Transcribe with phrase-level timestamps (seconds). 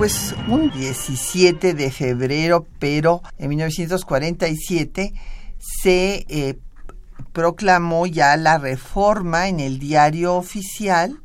[0.00, 5.12] Pues un 17 de febrero, pero en 1947
[5.58, 6.58] se eh,
[7.34, 11.20] proclamó ya la reforma en el diario oficial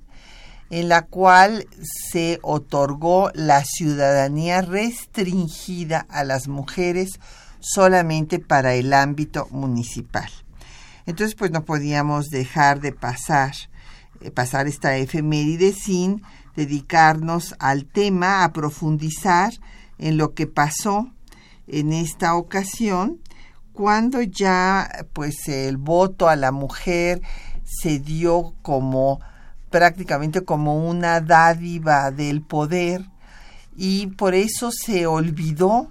[0.70, 1.70] en la cual
[2.12, 7.21] se otorgó la ciudadanía restringida a las mujeres
[7.62, 10.29] solamente para el ámbito municipal.
[11.05, 13.53] Entonces, pues no podíamos dejar de pasar,
[14.20, 16.23] eh, pasar esta efeméride sin
[16.55, 19.53] dedicarnos al tema, a profundizar
[19.98, 21.09] en lo que pasó
[21.67, 23.20] en esta ocasión,
[23.73, 27.21] cuando ya pues el voto a la mujer
[27.63, 29.20] se dio como
[29.70, 33.05] prácticamente como una dádiva del poder
[33.75, 35.90] y por eso se olvidó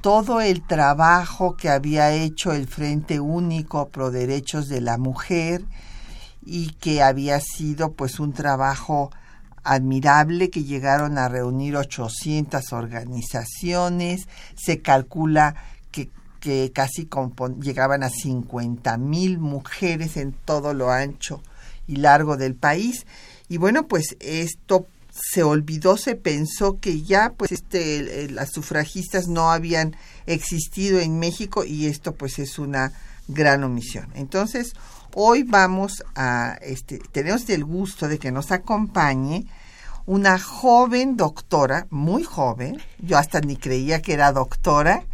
[0.00, 5.64] todo el trabajo que había hecho el Frente Único Pro Derechos de la Mujer
[6.44, 9.10] y que había sido pues un trabajo
[9.68, 15.56] admirable que llegaron a reunir 800 organizaciones, se calcula
[15.90, 17.08] que, que casi
[17.60, 21.42] llegaban a 50 mil mujeres en todo lo ancho
[21.86, 23.06] y largo del país.
[23.48, 29.50] Y bueno, pues esto se olvidó, se pensó que ya pues este las sufragistas no
[29.50, 29.96] habían
[30.26, 32.92] existido en México y esto pues es una
[33.26, 34.08] gran omisión.
[34.14, 34.72] Entonces,
[35.14, 39.46] hoy vamos a este tenemos el gusto de que nos acompañe
[40.08, 45.04] una joven doctora, muy joven, yo hasta ni creía que era doctora,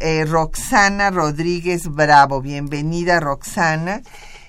[0.00, 2.42] eh, Roxana Rodríguez Bravo.
[2.42, 4.02] Bienvenida, Roxana.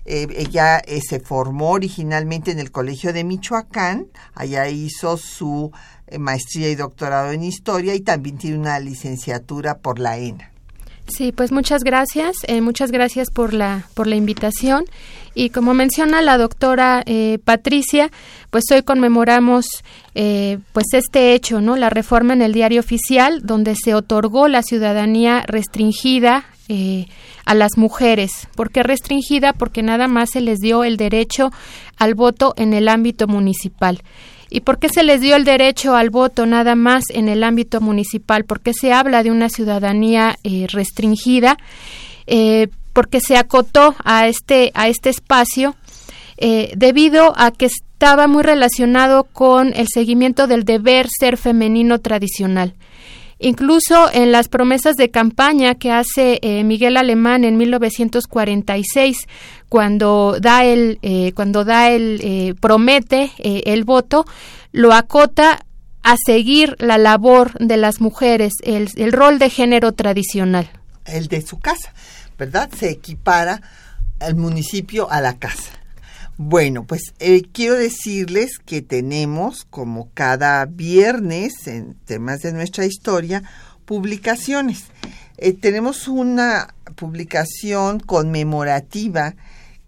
[0.03, 5.71] Eh, ella eh, se formó originalmente en el Colegio de Michoacán, allá hizo su
[6.07, 10.51] eh, maestría y doctorado en historia y también tiene una licenciatura por la ENA.
[11.07, 14.83] Sí, pues muchas gracias, muchas gracias por la por la invitación
[15.35, 17.03] y como menciona la doctora
[17.43, 18.11] Patricia,
[18.49, 19.65] pues hoy conmemoramos
[20.13, 25.43] pues este hecho, no, la reforma en el diario oficial donde se otorgó la ciudadanía
[25.47, 26.45] restringida
[27.45, 28.47] a las mujeres.
[28.55, 29.53] ¿Por qué restringida?
[29.53, 31.51] Porque nada más se les dio el derecho
[31.97, 34.01] al voto en el ámbito municipal.
[34.51, 37.81] ¿Y por qué se les dio el derecho al voto nada más en el ámbito
[37.81, 38.45] municipal?
[38.45, 41.57] Porque se habla de una ciudadanía eh, restringida,
[42.25, 45.75] eh, porque se acotó a este, a este espacio
[46.37, 52.75] eh, debido a que estaba muy relacionado con el seguimiento del deber ser femenino tradicional.
[53.39, 59.27] Incluso en las promesas de campaña que hace eh, Miguel Alemán en 1946,
[59.69, 64.25] cuando da el, eh, cuando da el, eh, promete el voto,
[64.73, 65.65] lo acota
[66.03, 70.69] a seguir la labor de las mujeres, el, el rol de género tradicional.
[71.05, 71.93] El de su casa,
[72.39, 72.71] ¿verdad?
[72.75, 73.61] Se equipara
[74.19, 75.73] al municipio a la casa.
[76.37, 83.43] Bueno, pues eh, quiero decirles que tenemos, como cada viernes en temas de nuestra historia,
[83.83, 84.85] publicaciones.
[85.37, 89.35] Eh, tenemos una publicación conmemorativa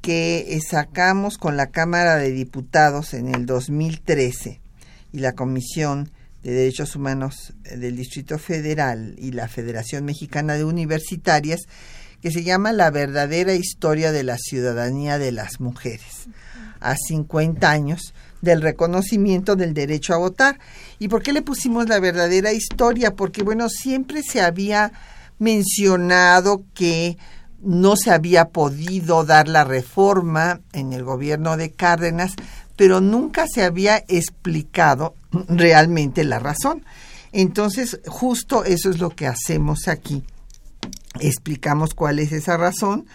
[0.02, 4.60] que eh, sacamos con la Cámara de Diputados en el 2013
[5.14, 6.12] y la Comisión
[6.44, 11.62] de Derechos Humanos del Distrito Federal y la Federación Mexicana de Universitarias
[12.22, 16.28] que se llama La verdadera historia de la ciudadanía de las mujeres
[16.80, 20.60] a 50 años del reconocimiento del derecho a votar.
[21.00, 23.16] ¿Y por qué le pusimos la verdadera historia?
[23.16, 24.92] Porque, bueno, siempre se había
[25.40, 27.18] mencionado que
[27.62, 32.34] no se había podido dar la reforma en el gobierno de Cárdenas,
[32.76, 35.14] pero nunca se había explicado
[35.48, 36.84] realmente la razón.
[37.32, 40.24] Entonces, justo eso es lo que hacemos aquí.
[41.20, 43.06] Explicamos cuál es esa razón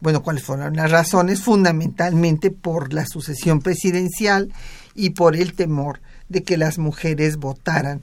[0.00, 4.52] bueno, cuáles fueron las razones, fundamentalmente por la sucesión presidencial
[4.94, 8.02] y por el temor de que las mujeres votaran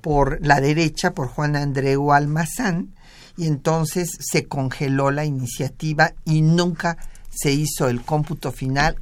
[0.00, 2.94] por la derecha, por Juan Andreu Almazán,
[3.36, 6.96] y entonces se congeló la iniciativa y nunca
[7.30, 8.96] se hizo el cómputo final,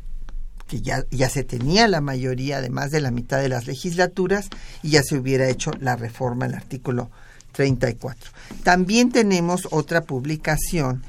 [0.67, 4.49] que ya, ya se tenía la mayoría de más de la mitad de las legislaturas,
[4.83, 7.11] y ya se hubiera hecho la reforma al artículo
[7.61, 8.31] 34.
[8.65, 11.03] También tenemos otra publicación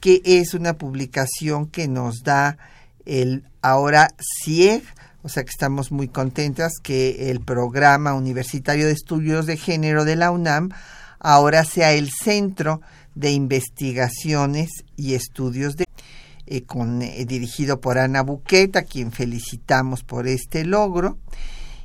[0.00, 2.58] que es una publicación que nos da
[3.06, 4.08] el ahora
[4.42, 4.82] CIEG,
[5.22, 10.16] o sea que estamos muy contentas que el programa universitario de estudios de género de
[10.16, 10.70] la UNAM
[11.20, 12.80] ahora sea el centro
[13.14, 15.84] de investigaciones y estudios de
[16.46, 21.18] eh, con, eh, dirigido por Ana Buqueta, quien felicitamos por este logro.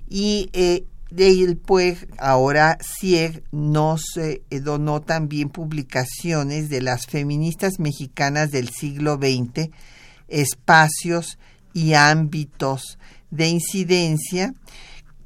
[0.10, 4.02] Y eh, de pues ahora CIEG nos
[4.50, 9.70] donó también publicaciones de las feministas mexicanas del siglo XX,
[10.28, 11.38] espacios
[11.74, 12.98] y ámbitos
[13.32, 14.54] de incidencia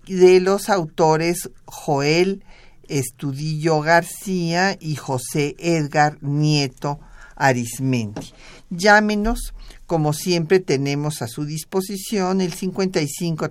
[0.06, 2.44] de los autores Joel
[2.88, 7.00] Estudillo García y José Edgar Nieto
[7.36, 8.33] Arismendi.
[8.69, 9.54] Llámenos,
[9.88, 13.50] como siempre tenemos a su disposición el 55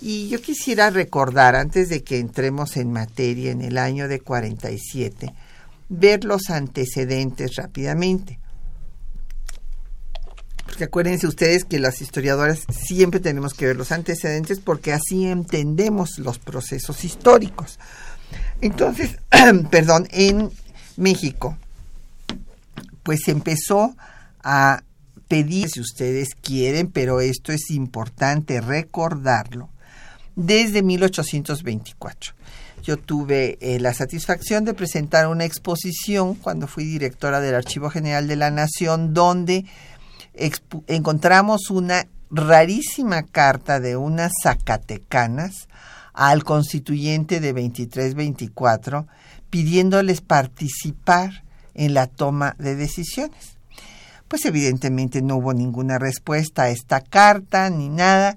[0.00, 5.34] Y yo quisiera recordar, antes de que entremos en materia en el año de 47,
[5.88, 8.38] ver los antecedentes rápidamente.
[10.78, 16.20] Porque acuérdense ustedes que las historiadoras siempre tenemos que ver los antecedentes porque así entendemos
[16.20, 17.80] los procesos históricos.
[18.60, 19.18] Entonces,
[19.72, 20.52] perdón, en
[20.96, 21.58] México,
[23.02, 23.96] pues empezó
[24.44, 24.84] a
[25.26, 29.70] pedir, si ustedes quieren, pero esto es importante recordarlo,
[30.36, 32.34] desde 1824.
[32.84, 38.28] Yo tuve eh, la satisfacción de presentar una exposición cuando fui directora del Archivo General
[38.28, 39.64] de la Nación, donde
[40.86, 45.68] encontramos una rarísima carta de unas zacatecanas
[46.12, 49.06] al constituyente de 23-24
[49.50, 51.44] pidiéndoles participar
[51.74, 53.56] en la toma de decisiones.
[54.26, 58.36] Pues evidentemente no hubo ninguna respuesta a esta carta ni nada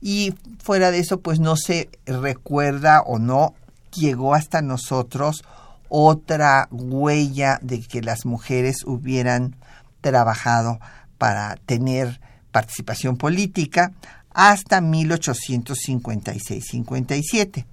[0.00, 3.54] y fuera de eso pues no se recuerda o no
[3.94, 5.44] llegó hasta nosotros
[5.88, 9.56] otra huella de que las mujeres hubieran
[10.00, 10.78] trabajado
[11.20, 12.18] para tener
[12.50, 13.92] participación política
[14.32, 17.66] hasta 1856-57.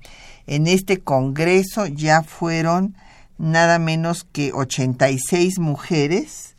[0.47, 2.97] En este Congreso ya fueron
[3.37, 6.57] nada menos que 86 mujeres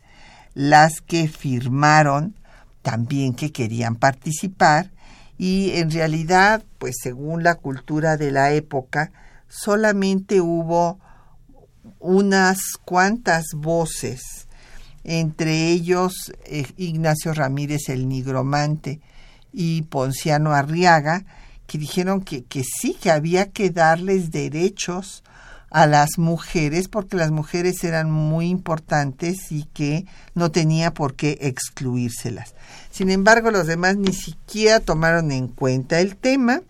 [0.55, 2.33] las que firmaron
[2.81, 4.89] también que querían participar
[5.37, 9.11] y en realidad, pues según la cultura de la época,
[9.47, 10.97] solamente hubo
[11.99, 14.38] unas cuantas voces,
[15.03, 18.99] entre ellos eh, Ignacio Ramírez el Nigromante
[19.51, 21.25] y Ponciano Arriaga,
[21.67, 25.23] que dijeron que, que sí, que había que darles derechos
[25.71, 31.37] a las mujeres porque las mujeres eran muy importantes y que no tenía por qué
[31.41, 32.55] excluírselas.
[32.91, 36.61] Sin embargo, los demás ni siquiera tomaron en cuenta el tema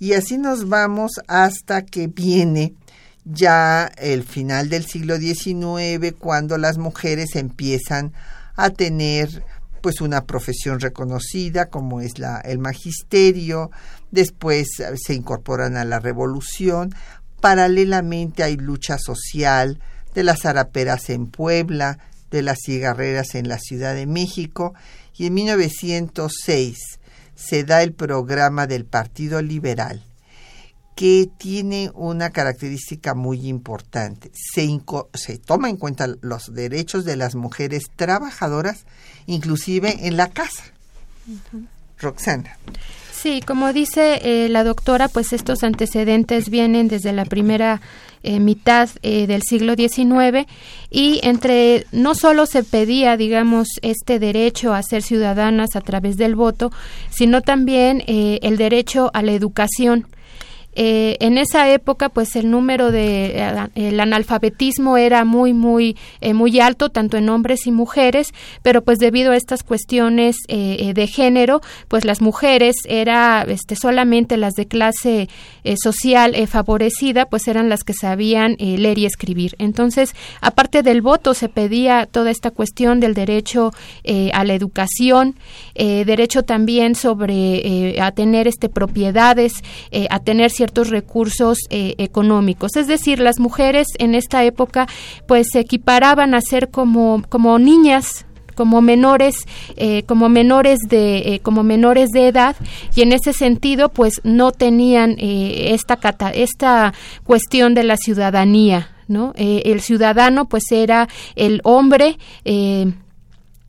[0.00, 2.74] y así nos vamos hasta que viene
[3.24, 8.12] ya el final del siglo XIX cuando las mujeres empiezan
[8.56, 9.44] a tener
[9.80, 13.70] pues una profesión reconocida como es la el magisterio,
[14.10, 16.94] después se incorporan a la revolución,
[17.44, 19.78] Paralelamente hay lucha social
[20.14, 21.98] de las araperas en Puebla,
[22.30, 24.72] de las cigarreras en la Ciudad de México
[25.14, 26.78] y en 1906
[27.34, 30.02] se da el programa del Partido Liberal
[30.94, 34.30] que tiene una característica muy importante.
[34.34, 34.68] Se,
[35.14, 38.84] se, toma en cuenta los derechos de las mujeres trabajadoras,
[39.26, 40.64] inclusive en la casa.
[41.98, 42.58] Roxana.
[43.12, 47.80] Sí, como dice eh, la doctora, pues estos antecedentes vienen desde la primera
[48.22, 50.46] eh, mitad eh, del siglo XIX
[50.90, 56.34] y entre no solo se pedía, digamos, este derecho a ser ciudadanas a través del
[56.34, 56.70] voto,
[57.10, 60.06] sino también el derecho a la educación
[60.74, 66.34] eh, en esa época, pues el número de eh, el analfabetismo era muy, muy, eh,
[66.34, 71.60] muy alto, tanto en hombres y mujeres, pero pues debido a estas cuestiones de género,
[71.88, 75.28] pues las mujeres era este, solamente las de clase
[75.82, 79.54] social favorecida, pues eran las que sabían leer y escribir.
[79.58, 83.72] Entonces, aparte del voto, se pedía toda esta cuestión del derecho
[84.32, 85.36] a la educación,
[85.74, 89.62] derecho también sobre a tener este propiedades,
[90.10, 92.76] a tener ciertos recursos eh, económicos.
[92.76, 94.86] Es decir, las mujeres en esta época
[95.26, 99.34] pues se equiparaban a ser como, como niñas como menores
[99.74, 102.54] eh, como menores de eh, como menores de edad
[102.94, 105.98] y en ese sentido pues no tenían esta
[106.32, 106.94] esta
[107.24, 112.16] cuestión de la ciudadanía no el ciudadano pues era el hombre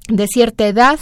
[0.10, 1.00] de cierta edad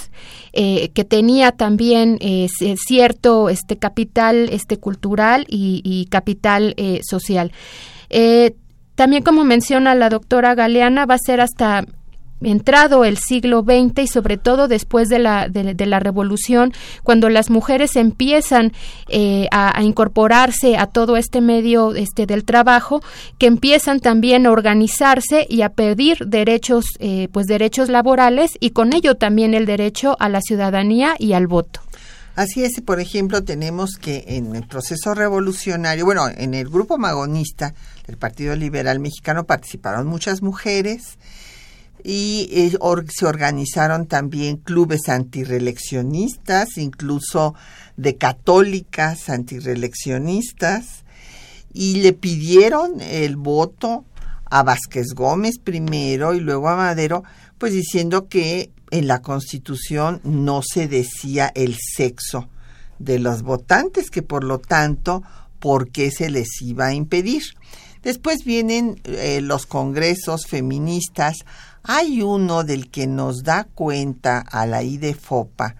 [0.54, 7.52] eh, que tenía también eh, cierto este capital este cultural y, capital eh, social.
[8.96, 11.84] También como menciona la doctora Galeana va a ser hasta
[12.44, 16.74] entrado el siglo XX y sobre todo después de la, de, la revolución,
[17.04, 18.74] cuando las mujeres empiezan
[19.10, 23.02] eh, a, incorporarse a todo este medio este, del trabajo,
[23.38, 28.94] que empiezan también a organizarse y a pedir derechos, eh, pues derechos laborales y con
[28.94, 31.82] ello también el derecho a la ciudadanía y al voto.
[32.36, 37.76] Así es, por ejemplo, tenemos que en el proceso revolucionario, bueno, en el grupo magonista
[38.08, 41.20] del Partido Liberal Mexicano participaron muchas mujeres,
[42.04, 42.78] y eh,
[43.10, 47.56] se organizaron también clubes antireleccionistas, incluso
[47.96, 51.04] de católicas antireleccionistas,
[51.74, 54.06] y le pidieron el voto
[54.46, 57.24] a Vázquez Gómez primero y luego a Madero,
[57.58, 62.50] pues diciendo que en la Constitución no se decía el sexo
[63.00, 65.24] de los votantes, que por lo tanto,
[65.60, 67.44] ¿por qué se les iba a impedir?
[68.04, 71.38] Después vienen eh, los congresos feministas
[71.84, 75.76] hay uno del que nos da cuenta a la IDEFOPA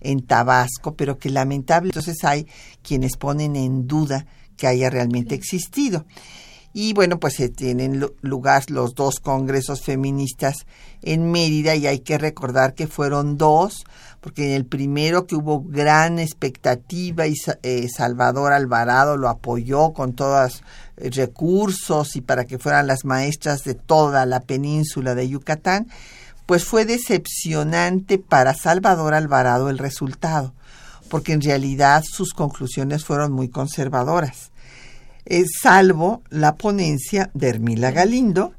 [0.00, 2.46] en Tabasco, pero que lamentable, entonces hay
[2.82, 6.04] quienes ponen en duda que haya realmente existido.
[6.76, 10.66] Y bueno, pues se tienen lugar los dos congresos feministas
[11.02, 13.84] en Mérida y hay que recordar que fueron dos,
[14.20, 20.14] porque en el primero que hubo gran expectativa y eh, Salvador Alvarado lo apoyó con
[20.14, 20.62] todos eh,
[20.96, 25.88] recursos y para que fueran las maestras de toda la península de Yucatán,
[26.46, 30.52] pues fue decepcionante para Salvador Alvarado el resultado,
[31.08, 34.50] porque en realidad sus conclusiones fueron muy conservadoras.
[35.62, 38.52] Salvo la ponencia de Hermila Galindo,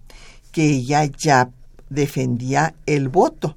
[0.52, 1.50] que ella ya
[1.90, 3.56] defendía el voto,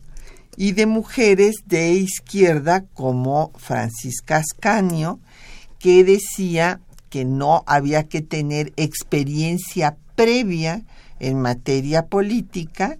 [0.57, 5.21] y de mujeres de izquierda como Francisca Ascanio,
[5.79, 10.83] que decía que no había que tener experiencia previa
[11.21, 12.99] en materia política,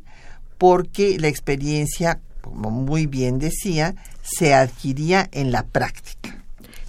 [0.57, 6.39] porque la experiencia, como muy bien decía, se adquiría en la práctica.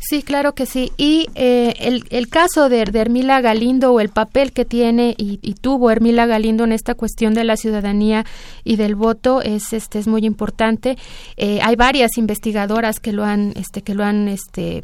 [0.09, 0.91] Sí, claro que sí.
[0.97, 5.91] Y eh, el, el, caso de, Hermila Galindo o el papel que tiene y, tuvo
[5.91, 8.25] Hermila Galindo en esta cuestión de la ciudadanía
[8.63, 10.97] y del voto es este es muy importante.
[11.37, 14.81] Eh, hay varias investigadoras que lo han este que lo han este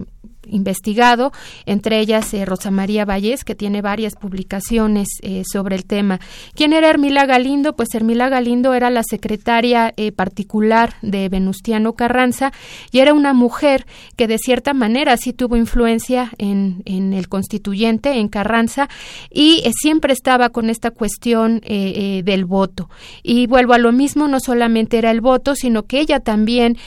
[0.47, 1.31] investigado,
[1.65, 6.19] entre ellas eh, Rosa María Valles, que tiene varias publicaciones eh, sobre el tema.
[6.53, 7.75] ¿Quién era Hermila Galindo?
[7.75, 12.51] Pues Hermila Galindo era la secretaria eh, particular de Venustiano Carranza
[12.91, 13.85] y era una mujer
[14.15, 18.89] que de cierta manera sí tuvo influencia en, en el constituyente, en Carranza,
[19.31, 22.89] y siempre estaba con esta cuestión del voto.
[23.23, 26.77] Y vuelvo a lo mismo, no solamente era el voto, sino que ella también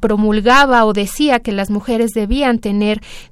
[0.00, 2.83] promulgaba o decía que las mujeres debían tener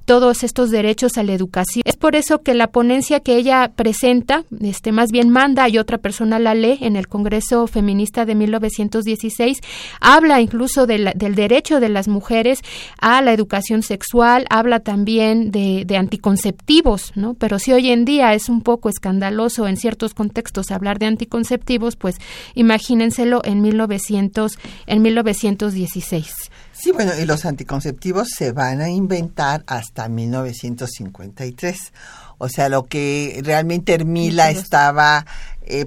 [0.05, 1.83] todos estos derechos a la educación.
[1.85, 5.97] Es por eso que la ponencia que ella presenta, este más bien manda y otra
[5.97, 9.59] persona la lee en el Congreso Feminista de 1916,
[9.99, 12.59] habla incluso del derecho de las mujeres
[12.99, 17.35] a la educación sexual, habla también de, anticonceptivos, ¿no?
[17.35, 21.95] Pero si hoy en día es un poco escandaloso en ciertos contextos hablar de anticonceptivos,
[21.95, 22.15] pues
[22.55, 24.57] imagínenselo en 1900
[24.87, 26.51] en 1916.
[26.83, 31.93] Sí, bueno, y los anticonceptivos se van a inventar hasta 1953.
[32.39, 35.25] O sea, lo que realmente Hermila estaba
[35.61, 35.85] eh,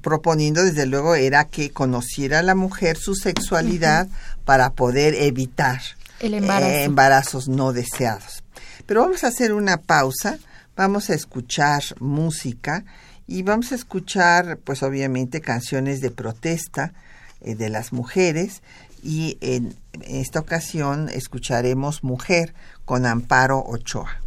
[0.00, 4.06] proponiendo, desde luego, era que conociera la mujer su sexualidad
[4.44, 5.80] para poder evitar
[6.20, 6.70] el embarazo.
[6.70, 8.44] eh, embarazos no deseados.
[8.86, 10.38] Pero vamos a hacer una pausa,
[10.76, 12.84] vamos a escuchar música
[13.26, 16.92] y vamos a escuchar, pues obviamente, canciones de protesta
[17.40, 18.62] eh, de las mujeres
[19.02, 24.20] y en esta ocasión escucharemos Mujer con Amparo Ochoa.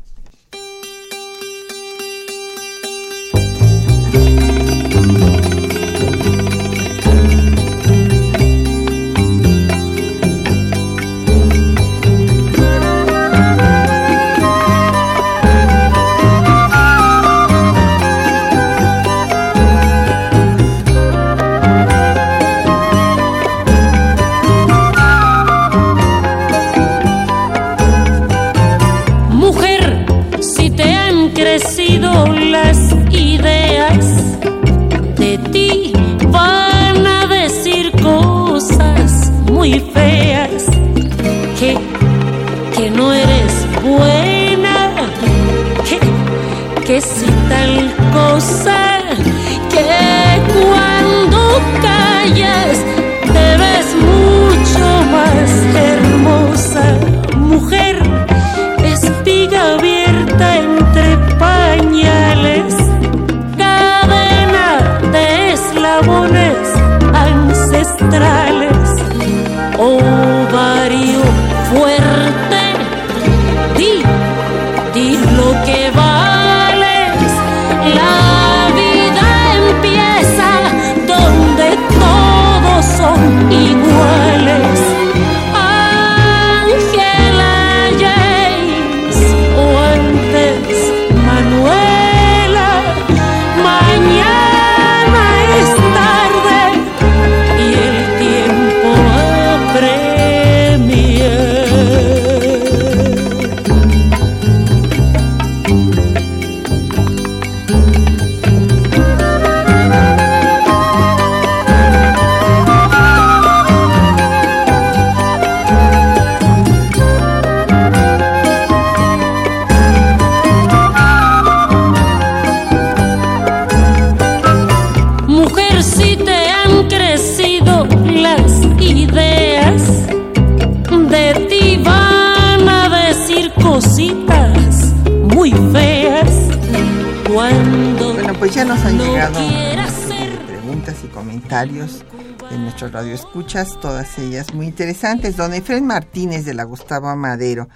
[141.51, 142.05] Comentarios
[142.49, 145.35] de nuestros radioescuchas, todas ellas muy interesantes.
[145.35, 147.67] Don Efren Martínez de la Gustavo Madero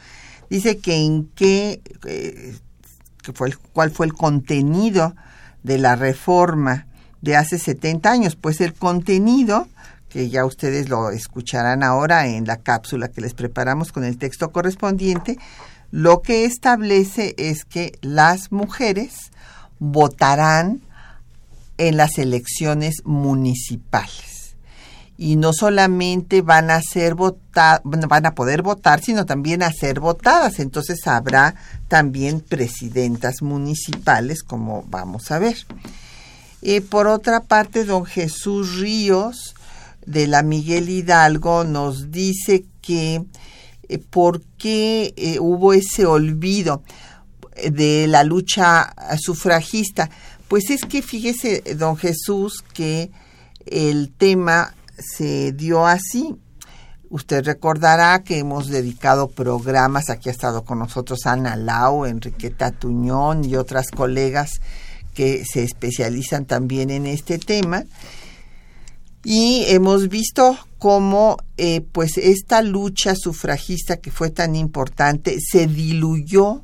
[0.49, 2.55] dice que en qué, eh,
[3.33, 5.13] fue el- cuál fue el contenido
[5.63, 6.87] de la reforma
[7.21, 8.37] de hace 70 años.
[8.37, 9.67] Pues el contenido,
[10.07, 14.53] que ya ustedes lo escucharán ahora en la cápsula que les preparamos con el texto
[14.53, 15.37] correspondiente,
[15.91, 19.31] lo que establece es que las mujeres
[19.79, 20.79] votarán
[21.77, 24.55] en las elecciones municipales.
[25.17, 30.01] Y no solamente van a ser vota- van a poder votar, sino también a ser
[30.01, 30.59] votadas.
[30.59, 31.55] Entonces habrá
[31.87, 35.55] también presidentas municipales, como vamos a ver.
[36.61, 39.55] Eh, por otra parte, don Jesús Ríos
[40.05, 43.23] de la Miguel Hidalgo nos dice que
[43.87, 46.83] eh, por qué eh, hubo ese olvido
[47.55, 50.09] eh, de la lucha sufragista.
[50.47, 53.11] Pues es que fíjese, don Jesús, que
[53.65, 56.35] el tema se dio así.
[57.09, 63.45] Usted recordará que hemos dedicado programas, aquí ha estado con nosotros Ana Lau, Enriqueta Tuñón
[63.45, 64.61] y otras colegas
[65.13, 67.83] que se especializan también en este tema.
[69.23, 76.61] Y hemos visto cómo eh, pues esta lucha sufragista que fue tan importante se diluyó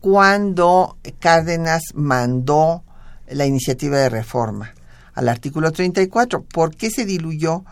[0.00, 2.84] cuando Cárdenas mandó
[3.30, 4.74] la iniciativa de reforma
[5.14, 6.42] al artículo 34.
[6.42, 7.64] ¿Por qué se diluyó?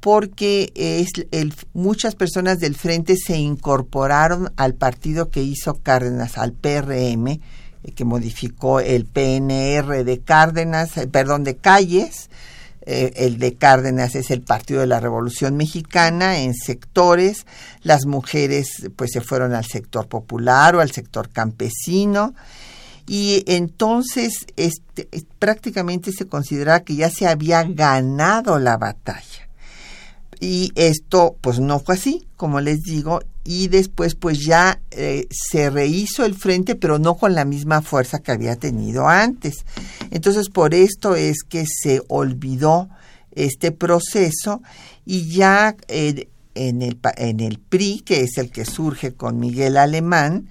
[0.00, 6.52] Porque es el, muchas personas del frente se incorporaron al partido que hizo Cárdenas, al
[6.52, 7.40] PRM, eh,
[7.94, 12.30] que modificó el PNR de Cárdenas, eh, perdón, de Calles.
[12.86, 17.44] Eh, el de Cárdenas es el Partido de la Revolución Mexicana en sectores.
[17.82, 22.34] Las mujeres pues se fueron al sector popular o al sector campesino
[23.12, 25.08] y entonces este,
[25.40, 29.48] prácticamente se consideraba que ya se había ganado la batalla.
[30.38, 35.70] Y esto pues no fue así, como les digo, y después pues ya eh, se
[35.70, 39.64] rehizo el frente, pero no con la misma fuerza que había tenido antes.
[40.12, 42.90] Entonces por esto es que se olvidó
[43.32, 44.62] este proceso
[45.04, 49.78] y ya eh, en el, en el PRI, que es el que surge con Miguel
[49.78, 50.48] Alemán,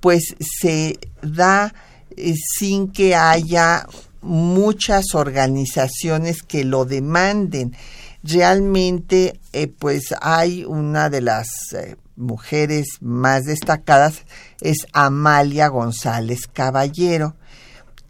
[0.00, 1.74] pues se da
[2.16, 3.86] eh, sin que haya
[4.22, 7.76] muchas organizaciones que lo demanden.
[8.22, 14.24] Realmente, eh, pues hay una de las eh, mujeres más destacadas,
[14.60, 17.36] es Amalia González Caballero,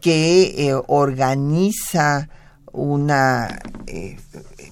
[0.01, 2.29] que organiza
[2.73, 3.61] una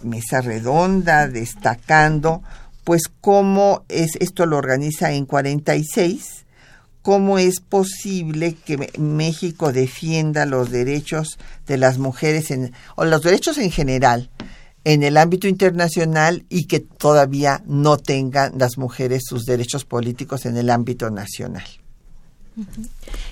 [0.02, 2.42] mesa redonda destacando
[2.88, 6.37] pues cómo es esto lo organiza en 46
[7.08, 13.56] cómo es posible que México defienda los derechos de las mujeres en, o los derechos
[13.56, 14.28] en general
[14.84, 20.58] en el ámbito internacional y que todavía no tengan las mujeres sus derechos políticos en
[20.58, 21.64] el ámbito nacional.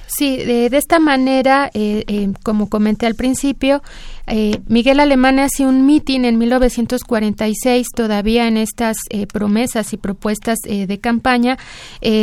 [0.06, 3.82] Sí, de, esta manera, eh, eh, como comenté al principio,
[4.28, 10.58] eh, Miguel Alemán hace un mitin en 1946, todavía en estas eh, promesas y propuestas
[10.64, 11.58] eh, de campaña,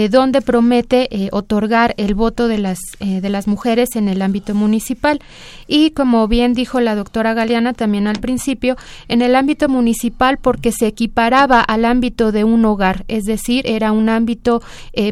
[0.10, 5.20] donde promete otorgar el voto de las, de las mujeres en el ámbito municipal.
[5.68, 10.72] Y como bien dijo la doctora Galeana también al principio, en el ámbito municipal porque
[10.72, 14.62] se equiparaba al ámbito de un hogar, es decir, era un ámbito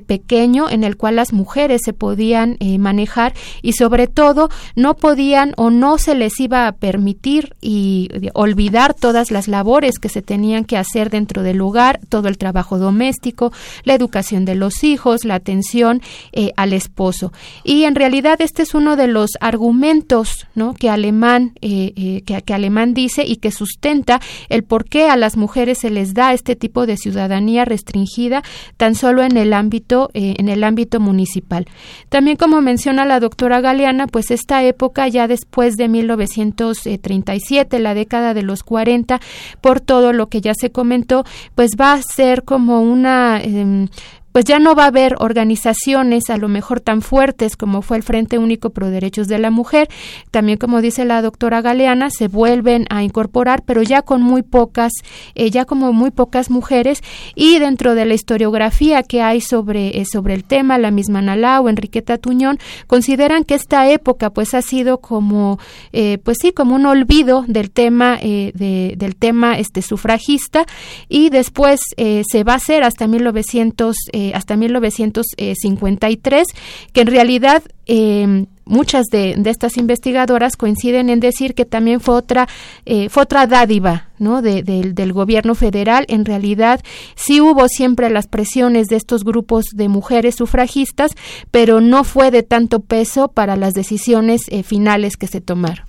[0.05, 5.69] pequeño en el cual las mujeres se podían manejar y sobre todo no podían o
[5.69, 10.77] no se les iba a permitir y olvidar todas las labores que se tenían que
[10.77, 16.01] hacer dentro del hogar, todo el trabajo doméstico, la educación de los hijos, la atención
[16.31, 17.31] eh, al esposo.
[17.63, 20.73] Y en realidad este es uno de los argumentos ¿no?
[20.73, 25.17] que, alemán, eh, eh, que, que Alemán dice y que sustenta el por qué a
[25.17, 28.41] las mujeres se les da este tipo de ciudadanía restringida
[28.77, 31.67] tan solo en el ámbito, en el ámbito municipal.
[32.09, 37.93] También como menciona la doctora Galeana, pues esta época ya después de 1900 37, la
[37.93, 39.19] década de los 40,
[39.61, 41.23] por todo lo que ya se comentó,
[41.55, 43.87] pues va a ser como una em,
[44.31, 48.03] pues ya no va a haber organizaciones a lo mejor tan fuertes como fue el
[48.03, 49.89] Frente Único Pro Derechos de la Mujer.
[50.31, 54.91] También, como dice la doctora Galeana, se vuelven a incorporar, pero ya con muy pocas,
[55.35, 57.01] eh, ya como muy pocas mujeres.
[57.35, 61.21] Y dentro de la historiografía que hay sobre, eh, sobre el tema, la misma
[61.61, 65.59] o Enriqueta Tuñón, consideran que esta época pues ha sido como,
[65.93, 70.65] eh, pues sí, como un olvido del tema, de, del tema este sufragista
[71.09, 76.47] y después se va a hacer hasta 1900 eh, hasta 1953,
[76.93, 82.47] que en realidad eh, muchas de, estas investigadoras coinciden en decir que también fue otra,
[82.85, 84.43] eh, fue otra dádiva ¿no?
[84.43, 86.05] del gobierno federal.
[86.07, 86.81] En realidad
[87.15, 91.13] sí hubo siempre las presiones de estos grupos de mujeres sufragistas,
[91.49, 95.85] pero no fue de tanto peso para las decisiones finales que se tomaron.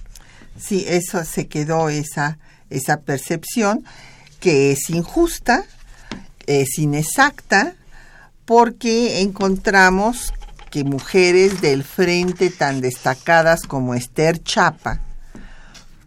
[0.59, 2.38] Sí, eso se quedó esa,
[2.71, 3.85] esa percepción
[4.40, 5.64] que es injusta,
[6.47, 7.75] es inexacta,
[8.44, 10.33] porque encontramos
[10.70, 15.00] que mujeres del frente tan destacadas como Esther Chapa,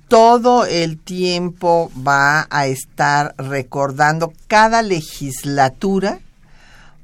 [0.07, 6.19] todo el tiempo va a estar recordando cada legislatura,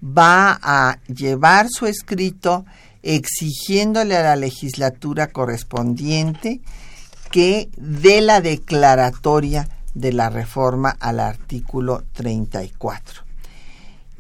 [0.03, 2.65] va a llevar su escrito
[3.03, 6.61] exigiéndole a la legislatura correspondiente
[7.31, 13.30] que dé la declaratoria de la reforma al artículo 34.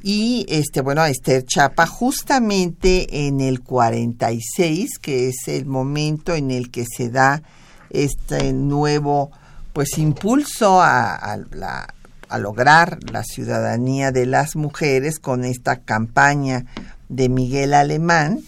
[0.03, 6.71] Y este, bueno, Esther Chapa, justamente en el 46, que es el momento en el
[6.71, 7.43] que se da
[7.89, 9.31] este nuevo
[9.73, 16.65] pues impulso a, a lograr la ciudadanía de las mujeres con esta campaña
[17.09, 18.41] de Miguel Alemán,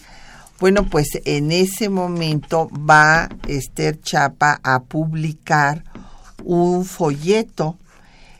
[0.60, 5.84] bueno, pues en ese momento va Esther Chapa a publicar
[6.42, 7.76] un folleto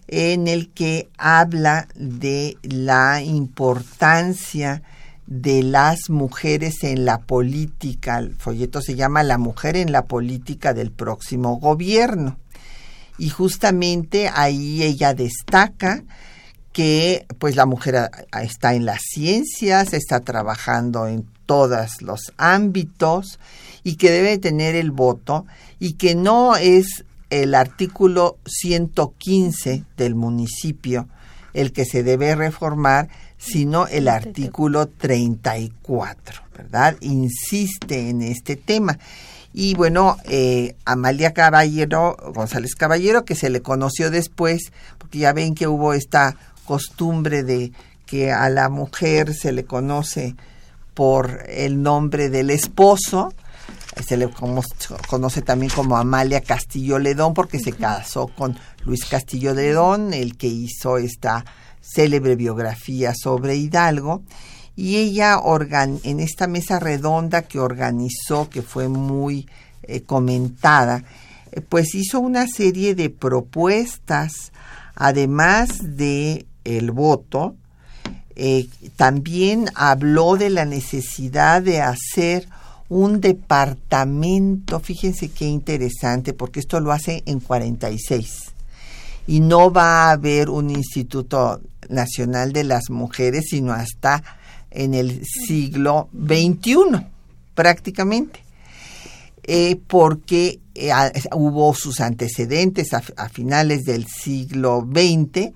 [0.08, 4.82] en el que habla de la importancia
[5.26, 8.18] de las mujeres en la política.
[8.18, 12.36] El folleto se llama La mujer en la política del próximo gobierno.
[13.18, 16.02] Y justamente ahí ella destaca
[16.72, 18.10] que pues la mujer
[18.42, 23.38] está en las ciencias, está trabajando en todos los ámbitos
[23.84, 25.46] y que debe tener el voto
[25.78, 31.08] y que no es el artículo 115 del municipio
[31.54, 33.08] el que se debe reformar,
[33.38, 36.96] sino el artículo 34, ¿verdad?
[37.00, 38.98] Insiste en este tema.
[39.52, 45.54] Y bueno, eh, Amalia Caballero, González Caballero, que se le conoció después, porque ya ven
[45.54, 47.72] que hubo esta costumbre de
[48.04, 50.34] que a la mujer se le conoce
[50.92, 53.32] por el nombre del esposo,
[54.07, 54.29] se le
[55.09, 60.48] conoce también como Amalia Castillo Ledón porque se casó con Luis Castillo Ledón, el que
[60.48, 61.44] hizo esta
[61.81, 64.22] célebre biografía sobre Hidalgo.
[64.77, 65.38] Y ella
[66.03, 69.48] en esta mesa redonda que organizó, que fue muy
[69.85, 71.05] eh, comentada,
[71.53, 74.53] eh, pues hizo una serie de propuestas,
[74.96, 77.55] además de el voto,
[78.35, 82.48] eh, también habló de la necesidad de hacer
[82.88, 88.55] un departamento, fíjense qué interesante, porque esto lo hace en 46
[89.27, 94.23] y no va a haber un Instituto Nacional de las Mujeres sino hasta
[94.70, 97.07] en el siglo XXI,
[97.55, 98.40] prácticamente.
[99.47, 100.90] Eh, porque eh,
[101.35, 105.53] hubo sus antecedentes a, a, finales del siglo XX,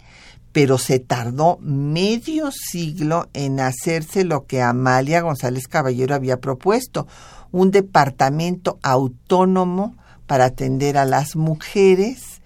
[0.58, 7.06] pero se tardó medio siglo en hacerse lo que Amalia González Caballero había propuesto,
[7.52, 12.42] un departamento autónomo para atender a las mujeres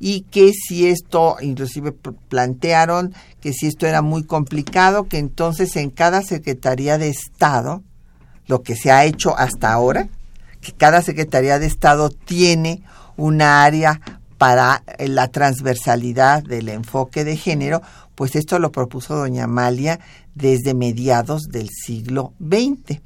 [0.00, 5.90] y que si esto, inclusive plantearon que si esto era muy complicado, que entonces en
[5.90, 7.84] cada Secretaría de Estado,
[8.48, 10.08] lo que se ha hecho hasta ahora,
[10.60, 12.82] que cada Secretaría de Estado tiene
[13.16, 14.00] una área
[14.38, 17.82] para la transversalidad del enfoque de género,
[18.14, 20.00] pues esto lo propuso doña Amalia
[20.34, 23.00] desde mediados del siglo XX.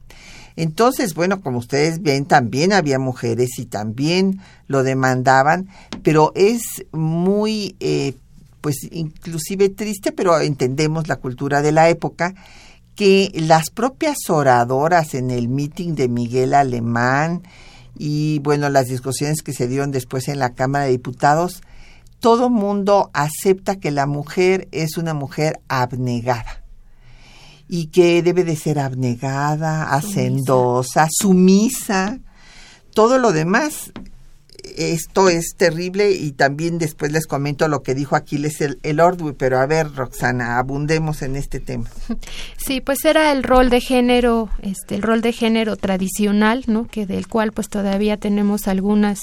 [0.57, 5.69] Entonces, bueno, como ustedes ven, también había mujeres y también lo demandaban,
[6.03, 8.15] pero es muy, eh,
[8.61, 12.35] pues inclusive triste, pero entendemos la cultura de la época,
[12.97, 17.43] que las propias oradoras en el meeting de Miguel Alemán
[17.99, 21.63] y, bueno, las discusiones que se dieron después en la Cámara de Diputados,
[22.21, 26.65] todo mundo acepta que la mujer es una mujer abnegada
[27.69, 32.19] y que debe de ser abnegada, hacendosa, sumisa.
[32.95, 33.93] Todo lo demás
[34.79, 38.99] esto es terrible y también después les comento lo que dijo Aquiles el, el
[39.37, 41.89] pero a ver, Roxana, abundemos en este tema.
[42.57, 46.87] Sí, pues era el rol de género, este, el rol de género tradicional, ¿no?
[46.87, 49.21] Que del cual pues todavía tenemos algunas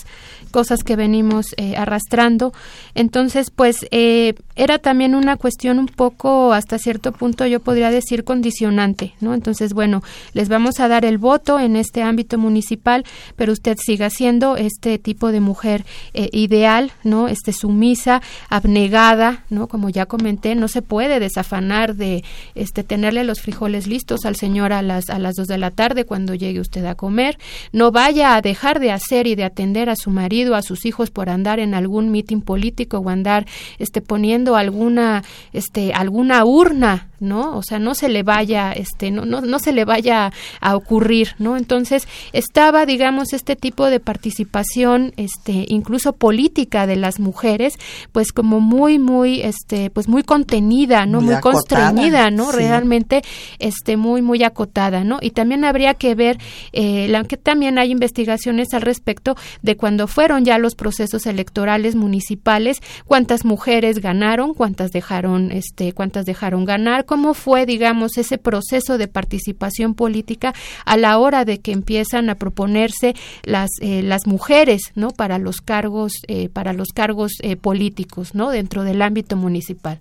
[0.49, 2.53] cosas que venimos eh, arrastrando.
[2.95, 8.23] Entonces, pues eh, era también una cuestión un poco, hasta cierto punto, yo podría decir
[8.23, 9.33] condicionante, ¿no?
[9.35, 10.01] Entonces, bueno,
[10.33, 14.97] les vamos a dar el voto en este ámbito municipal, pero usted siga siendo este
[14.97, 17.29] tipo de mujer eh, ideal, ¿no?
[17.29, 19.67] Este sumisa, abnegada, ¿no?
[19.67, 22.23] Como ya comenté, no se puede desafanar de
[22.55, 26.05] este tenerle los frijoles listos al señor a las a las dos de la tarde
[26.05, 27.37] cuando llegue usted a comer,
[27.71, 31.11] no vaya a dejar de hacer y de atender a su marido, a sus hijos
[31.11, 33.45] por andar en algún mitin político o andar
[33.79, 37.57] este poniendo alguna este alguna urna ¿no?
[37.57, 41.35] O sea, no se le vaya, este, no, no, no se le vaya a ocurrir,
[41.39, 41.57] ¿no?
[41.57, 47.75] Entonces, estaba, digamos, este tipo de participación, este, incluso política de las mujeres,
[48.11, 51.21] pues como muy, muy, este, pues muy contenida, ¿no?
[51.21, 52.51] Muy, constreñida, ¿no?
[52.51, 53.21] Realmente,
[53.59, 55.19] este, muy, muy acotada, ¿no?
[55.21, 56.37] Y también habría que ver,
[56.73, 62.81] eh, aunque también hay investigaciones al respecto de cuando fueron ya los procesos electorales municipales,
[63.05, 69.07] cuántas mujeres ganaron, cuántas dejaron, este, cuántas dejaron ganar, cómo fue, digamos, ese proceso de
[69.07, 70.53] participación política
[70.85, 75.11] a la hora de que empiezan a proponerse las, eh, las mujeres, ¿no?
[75.11, 78.49] Para los cargos, eh, para los cargos eh, políticos, ¿no?
[78.49, 79.99] Dentro del ámbito municipal.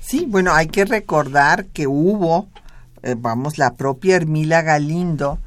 [0.00, 2.48] Sí, bueno, hay que recordar que hubo,
[3.18, 5.38] vamos, la propia Hermila Galindo,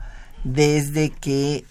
[0.44, 1.66] desde que,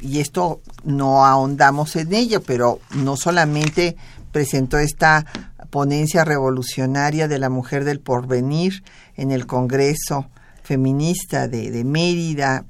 [0.00, 3.96] y esto no ahondamos en ello, pero no solamente
[4.32, 5.26] presentó esta
[5.70, 8.82] ponencia revolucionaria de la mujer del porvenir
[9.16, 10.26] en el Congreso
[10.62, 12.64] feminista de, Mérida,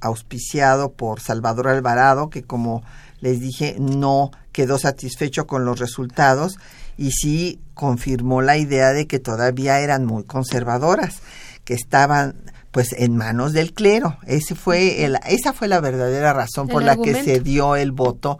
[0.00, 2.82] auspiciado por Salvador Alvarado, que como
[3.20, 6.56] les dije no quedó satisfecho con los resultados
[6.98, 11.20] y sí confirmó la idea de que todavía eran muy conservadoras,
[11.64, 12.34] que estaban
[12.70, 14.18] pues en manos del clero.
[14.26, 18.38] Ese fue el, esa fue la verdadera razón por la que se dio el voto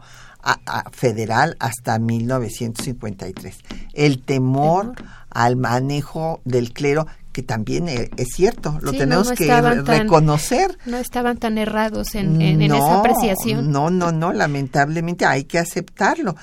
[0.91, 3.57] federal hasta 1953.
[3.93, 4.93] El temor
[5.29, 7.05] al manejo del clero
[7.37, 10.75] que también e, es cierto, lo tenemos que reconocer.
[10.87, 13.71] no estaban tan errados en, esa apreciación.
[13.71, 16.35] No, no, no, lamentablemente hay que aceptarlo.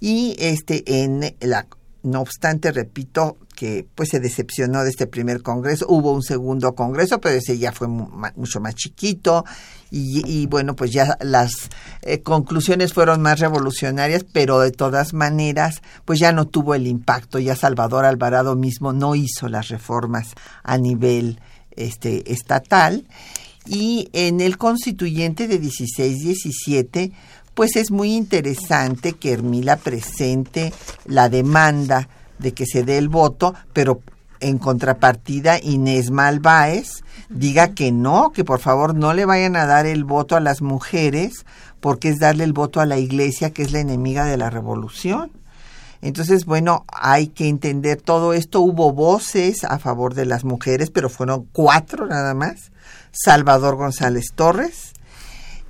[0.00, 1.68] Y este en la
[2.02, 5.86] no obstante, repito, que pues se decepcionó de este primer congreso.
[5.88, 9.44] Hubo un segundo congreso, pero ese ya fue mucho más chiquito
[9.94, 11.52] y, bueno, pues ya las
[12.00, 17.38] eh, conclusiones fueron más revolucionarias, pero de todas maneras, pues ya no tuvo el impacto.
[17.38, 20.28] Ya Salvador Alvarado mismo no hizo las reformas
[20.62, 21.40] a nivel
[21.76, 23.06] este estatal
[23.66, 27.12] y en el constituyente de 16-17
[27.54, 30.72] pues es muy interesante que Hermila presente
[31.04, 34.00] la demanda de que se dé el voto, pero
[34.42, 39.86] en contrapartida Inés Malváez diga que no, que por favor no le vayan a dar
[39.86, 41.46] el voto a las mujeres
[41.80, 45.32] porque es darle el voto a la iglesia que es la enemiga de la revolución.
[46.02, 48.60] Entonces, bueno, hay que entender todo esto.
[48.60, 52.72] Hubo voces a favor de las mujeres, pero fueron cuatro nada más.
[53.12, 54.94] Salvador González Torres,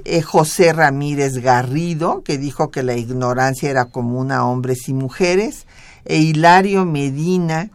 [0.05, 5.67] eh, José Ramírez Garrido, que dijo que la ignorancia era común a hombres y mujeres,
[6.05, 7.71] e Hilario Medina,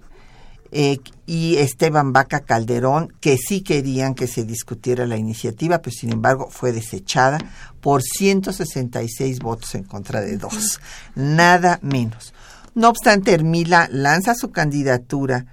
[0.80, 6.12] eh, y Esteban Vaca Calderón, que sí querían que se discutiera la iniciativa, pero sin
[6.12, 7.40] embargo fue desechada
[7.82, 10.80] por 166 votos en contra de dos,
[11.16, 12.32] nada menos.
[12.76, 15.48] No obstante, Hermila lanza su candidatura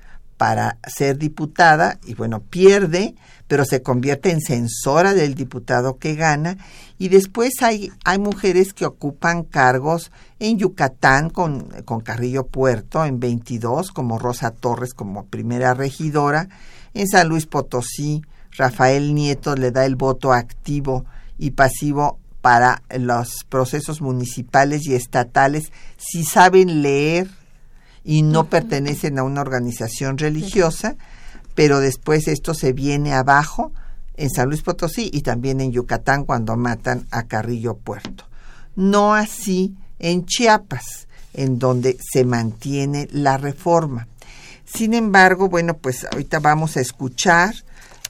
[0.45, 3.15] para ser diputada y bueno, pierde,
[3.49, 6.59] pero se convierte en censora del diputado que gana.
[6.99, 13.21] Y después hay, hay mujeres que ocupan cargos en Yucatán con, con Carrillo Puerto, en
[13.21, 16.51] 22, como Rosa Torres como primera regidora,
[16.93, 21.07] en San Luis Potosí, Rafael Nieto le da el voto activo
[21.39, 25.73] y pasivo para los procesos municipales y estatales.
[25.97, 27.31] Si saben leer
[28.05, 30.97] y no pertenecen a una organización religiosa,
[31.55, 33.73] pero después esto se viene abajo
[34.17, 38.25] en San Luis Potosí y también en Yucatán cuando matan a Carrillo Puerto.
[38.77, 44.07] No así en Chiapas, en donde se mantiene la reforma.
[44.65, 47.55] Sin embargo, bueno, pues ahorita vamos a escuchar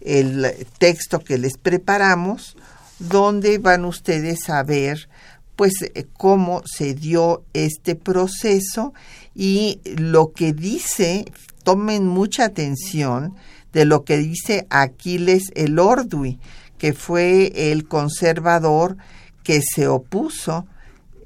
[0.00, 2.56] el texto que les preparamos,
[2.98, 5.08] donde van ustedes a ver
[5.56, 5.72] pues
[6.16, 8.92] cómo se dio este proceso
[9.34, 11.24] y lo que dice,
[11.62, 13.34] tomen mucha atención
[13.72, 16.38] de lo que dice Aquiles el Ordui,
[16.78, 18.96] que fue el conservador
[19.42, 20.66] que se opuso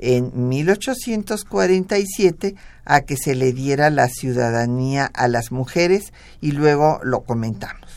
[0.01, 7.23] en 1847 a que se le diera la ciudadanía a las mujeres y luego lo
[7.23, 7.89] comentamos.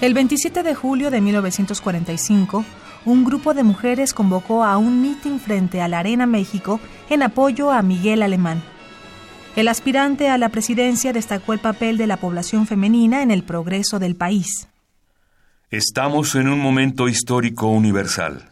[0.00, 2.64] El 27 de julio de 1945,
[3.06, 7.70] un grupo de mujeres convocó a un mitin frente a la Arena México en apoyo
[7.70, 8.62] a Miguel Alemán.
[9.54, 14.00] El aspirante a la presidencia destacó el papel de la población femenina en el progreso
[14.00, 14.68] del país.
[15.70, 18.50] Estamos en un momento histórico universal,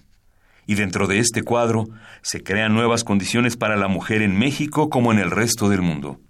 [0.66, 1.86] y dentro de este cuadro
[2.22, 6.20] se crean nuevas condiciones para la mujer en México como en el resto del mundo.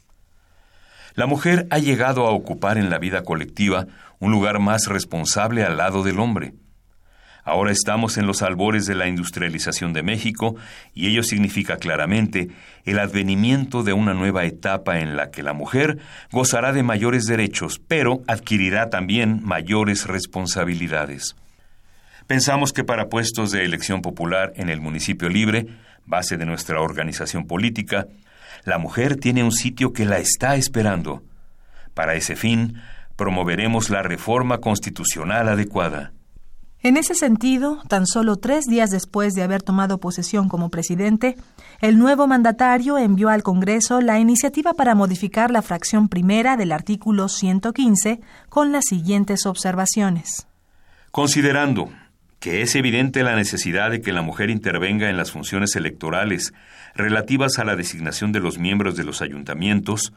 [1.15, 3.87] La mujer ha llegado a ocupar en la vida colectiva
[4.19, 6.55] un lugar más responsable al lado del hombre.
[7.45, 10.57] Ahora estamos en los albores de la industrialización de México
[10.95, 12.49] y ello significa claramente
[12.87, 15.99] el advenimiento de una nueva etapa en la que la mujer
[16.33, 21.37] gozará de mayores derechos, pero adquirirá también mayores responsabilidades.
[22.27, 25.67] Pensamos que para puestos de elección popular en el municipio libre,
[26.07, 28.07] base de nuestra organización política,
[28.65, 31.23] la mujer tiene un sitio que la está esperando.
[31.93, 32.81] Para ese fin,
[33.17, 36.13] promoveremos la reforma constitucional adecuada.
[36.85, 41.35] En ese sentido, tan solo tres días después de haber tomado posesión como presidente,
[41.81, 47.31] el nuevo mandatario envió al Congreso la iniciativa para modificar la fracción primera del artículo
[47.31, 48.21] 115
[48.51, 50.47] con las siguientes observaciones.
[51.11, 51.89] Considerando
[52.39, 56.53] que es evidente la necesidad de que la mujer intervenga en las funciones electorales
[56.95, 60.13] relativas a la designación de los miembros de los ayuntamientos,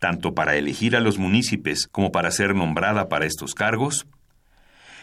[0.00, 4.08] tanto para elegir a los municipios como para ser nombrada para estos cargos,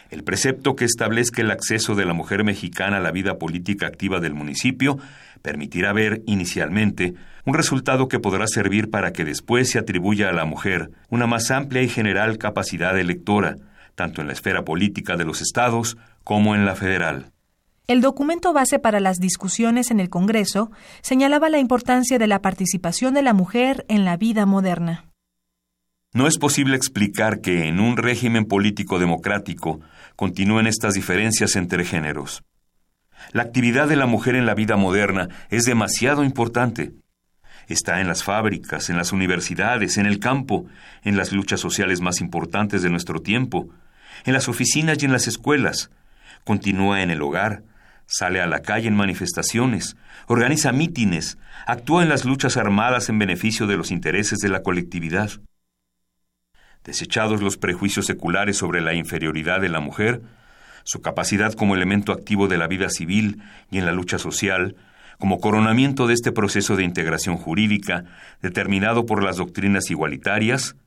[0.10, 4.20] el precepto que establezca el acceso de la mujer mexicana a la vida política activa
[4.20, 4.98] del municipio
[5.42, 7.14] permitirá ver, inicialmente,
[7.46, 11.52] un resultado que podrá servir para que después se atribuya a la mujer una más
[11.52, 13.56] amplia y general capacidad electora,
[13.96, 17.32] tanto en la esfera política de los estados como en la federal.
[17.88, 23.14] El documento base para las discusiones en el Congreso señalaba la importancia de la participación
[23.14, 25.06] de la mujer en la vida moderna.
[26.14, 29.82] No es posible explicar que en un régimen político democrático
[30.16, 32.44] continúen estas diferencias entre géneros.
[33.34, 36.94] La actividad de la mujer en la vida moderna es demasiado importante.
[37.68, 40.66] Está en las fábricas, en las universidades, en el campo,
[41.04, 43.70] en las luchas sociales más importantes de nuestro tiempo,
[44.24, 45.92] en las oficinas y en las escuelas.
[46.46, 47.64] Continúa en el hogar,
[48.06, 53.68] sale a la calle en manifestaciones, organiza mítines, actúa en las luchas armadas en beneficio
[53.68, 55.32] de los intereses de la colectividad.
[56.88, 60.22] Desechados los prejuicios seculares sobre la inferioridad de la mujer,
[60.86, 64.78] su capacidad como elemento activo de la vida civil y en la lucha social,
[65.20, 68.06] como coronamiento de este proceso de integración jurídica
[68.42, 70.78] determinado por las doctrinas igualitarias,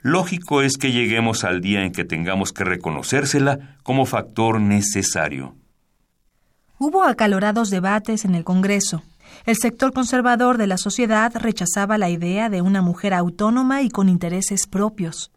[0.00, 5.54] lógico es que lleguemos al día en que tengamos que reconocérsela como factor necesario.
[6.78, 9.04] Hubo acalorados debates en el Congreso.
[9.44, 14.08] El sector conservador de la sociedad rechazaba la idea de una mujer autónoma y con
[14.08, 15.30] intereses propios.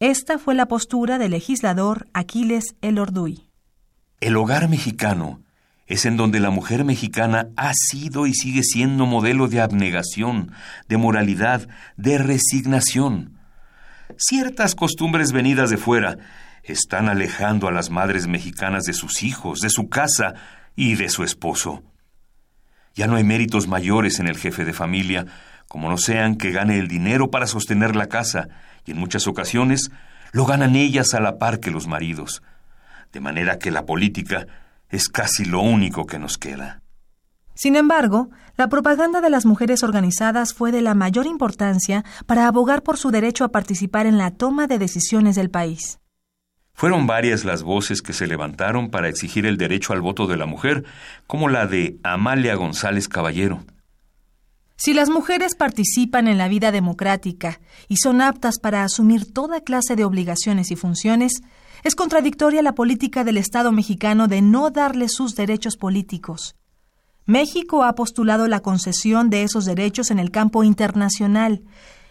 [0.00, 3.48] Esta fue la postura del legislador Aquiles Elorduy.
[4.20, 5.42] El hogar mexicano
[5.88, 10.52] es en donde la mujer mexicana ha sido y sigue siendo modelo de abnegación,
[10.88, 13.40] de moralidad, de resignación.
[14.16, 16.16] Ciertas costumbres venidas de fuera
[16.62, 20.34] están alejando a las madres mexicanas de sus hijos, de su casa
[20.76, 21.82] y de su esposo.
[22.94, 25.26] Ya no hay méritos mayores en el jefe de familia,
[25.66, 28.48] como no sean que gane el dinero para sostener la casa,
[28.88, 29.90] y en muchas ocasiones
[30.32, 32.42] lo ganan ellas a la par que los maridos.
[33.12, 34.46] De manera que la política
[34.88, 36.80] es casi lo único que nos queda.
[37.54, 42.82] Sin embargo, la propaganda de las mujeres organizadas fue de la mayor importancia para abogar
[42.82, 45.98] por su derecho a participar en la toma de decisiones del país.
[46.72, 50.46] Fueron varias las voces que se levantaron para exigir el derecho al voto de la
[50.46, 50.84] mujer,
[51.26, 53.64] como la de Amalia González Caballero.
[54.80, 57.58] Si las mujeres participan en la vida democrática
[57.88, 61.42] y son aptas para asumir toda clase de obligaciones y funciones,
[61.82, 66.54] es contradictoria la política del Estado mexicano de no darles sus derechos políticos.
[67.26, 71.64] México ha postulado la concesión de esos derechos en el campo internacional.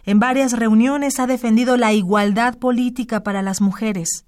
[0.04, 4.26] En varias reuniones ha defendido la igualdad política para las mujeres.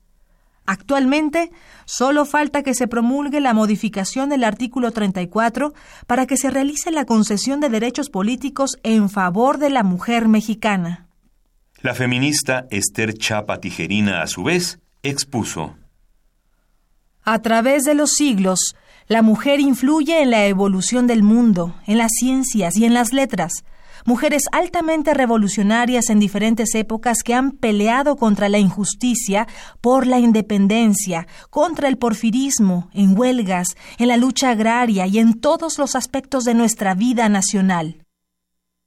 [0.71, 1.51] Actualmente,
[1.85, 5.75] solo falta que se promulgue la modificación del artículo 34
[6.07, 11.09] para que se realice la concesión de derechos políticos en favor de la mujer mexicana.
[11.83, 15.75] La feminista Esther Chapa Tijerina, a su vez, expuso.
[17.25, 18.77] A través de los siglos,
[19.09, 23.65] la mujer influye en la evolución del mundo, en las ciencias y en las letras.
[24.05, 29.47] Mujeres altamente revolucionarias en diferentes épocas que han peleado contra la injusticia,
[29.81, 35.79] por la independencia, contra el porfirismo, en huelgas, en la lucha agraria y en todos
[35.79, 38.05] los aspectos de nuestra vida nacional.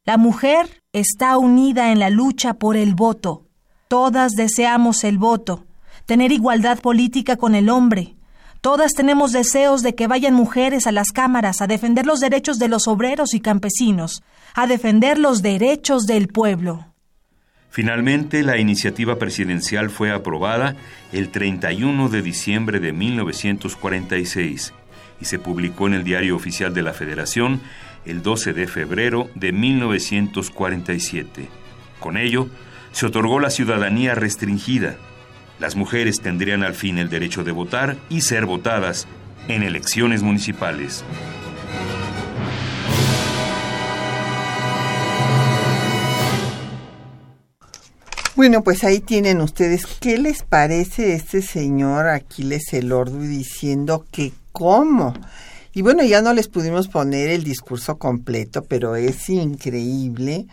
[0.06, 3.48] La mujer está unida en la lucha por el voto.
[3.88, 5.66] Todas deseamos el voto
[6.06, 8.16] tener igualdad política con el hombre.
[8.64, 12.70] Todas tenemos deseos de que vayan mujeres a las cámaras a defender los derechos de
[12.70, 14.24] los obreros y campesinos,
[14.56, 16.88] a defender los derechos del pueblo.
[17.70, 20.78] Finalmente, la iniciativa presidencial fue aprobada
[21.12, 24.74] el 31 de diciembre de 1946
[25.20, 27.60] y se publicó en el Diario Oficial de la Federación
[28.06, 31.50] el 12 de febrero de 1947.
[32.00, 32.48] Con ello,
[32.94, 34.96] se otorgó la ciudadanía restringida,
[35.60, 39.08] las mujeres tendrían al fin el derecho de votar y ser votadas
[39.48, 41.04] en elecciones municipales.
[48.36, 49.86] Bueno, pues ahí tienen ustedes.
[49.86, 55.14] ¿Qué les parece este señor Aquiles Elordu diciendo que cómo?
[55.72, 60.48] Y bueno, ya no les pudimos poner el discurso completo, pero es increíble.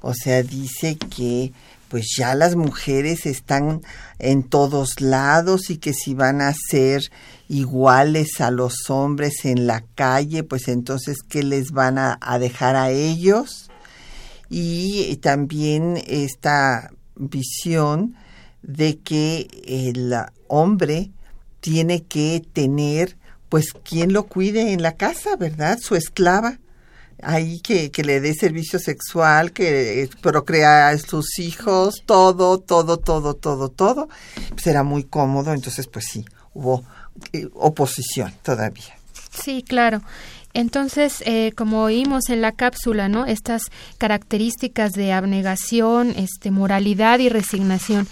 [0.00, 1.52] O sea, dice que
[1.88, 3.82] pues ya las mujeres están
[4.18, 7.02] en todos lados y que si van a ser
[7.48, 12.90] iguales a los hombres en la calle, pues entonces, ¿qué les van a, dejar a
[12.90, 13.70] ellos?
[14.50, 18.14] Y también esta visión
[18.62, 20.14] de que el
[20.46, 21.10] hombre
[21.60, 23.16] tiene que tener,
[23.48, 25.78] pues, quien lo cuide en la casa, ¿verdad?
[25.80, 26.58] Su esclava
[27.22, 33.34] ahí que, que le dé servicio sexual, que procrea a sus hijos, todo, todo, todo,
[33.34, 34.08] todo, todo,
[34.50, 36.84] pues muy cómodo, entonces pues sí, hubo
[37.32, 38.96] eh, oposición todavía.
[39.30, 40.02] Sí, claro.
[40.54, 43.26] Entonces, eh, como oímos en la cápsula, ¿no?
[43.26, 43.62] Estas
[43.98, 48.08] características de abnegación, este, moralidad y resignación.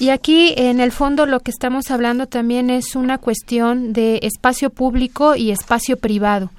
[0.00, 4.70] Y aquí, en el fondo, lo que estamos hablando también es una cuestión de espacio
[4.70, 6.50] público y espacio privado.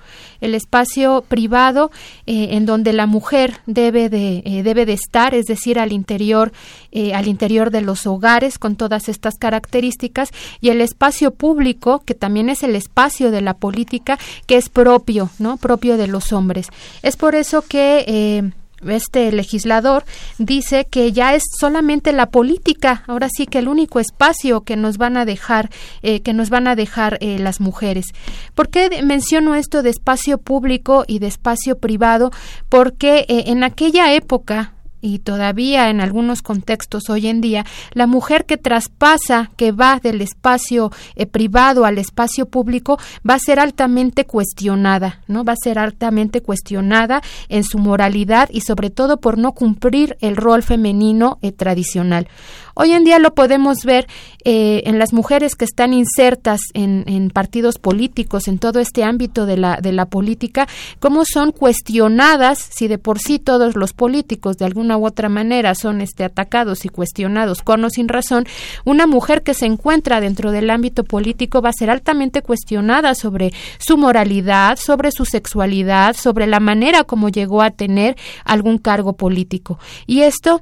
[0.42, 1.90] El espacio privado
[2.28, 6.52] eh, en donde la mujer debe de, eh, debe de estar, es decir, al interior,
[6.92, 10.30] eh, al interior de los hogares con todas estas características,
[10.60, 15.32] y el espacio público, que también es el espacio de la política, que es propio,
[15.40, 15.58] ¿no?
[15.58, 16.68] Propio de los hombres.
[17.02, 18.54] Es por eso que
[18.88, 20.06] este legislador
[20.38, 24.98] dice que ya es solamente la política, ahora sí que el único espacio que nos
[24.98, 25.70] van a dejar,
[26.02, 28.06] eh, que nos van a dejar eh, las mujeres.
[28.56, 32.32] ¿Por qué menciono esto de espacio público y de espacio privado?
[32.70, 38.46] Porque eh, en aquella época y todavía en algunos contextos hoy en día, la mujer
[38.46, 44.26] que traspasa, que va del espacio eh, privado al espacio público, va a ser altamente
[44.26, 45.44] cuestionada, ¿no?
[45.44, 50.36] Va a ser altamente cuestionada en su moralidad y sobre todo por no cumplir el
[50.36, 52.28] rol femenino eh, tradicional.
[52.74, 54.08] Hoy en día lo podemos ver
[54.44, 59.46] eh, en las mujeres que están insertas en, en, partidos políticos, en todo este ámbito
[59.46, 60.68] de la, de la política,
[61.00, 65.76] cómo son cuestionadas, si de por sí todos los políticos de alguna u otra manera
[65.76, 68.46] son este, atacados y cuestionados con o sin razón,
[68.86, 73.54] una mujer que se encuentra dentro del ámbito político va a ser altamente cuestionada sobre
[73.78, 78.16] su moralidad, sobre su sexualidad, sobre la manera como llegó a tener
[78.46, 79.80] algún cargo político.
[80.08, 80.62] Y esto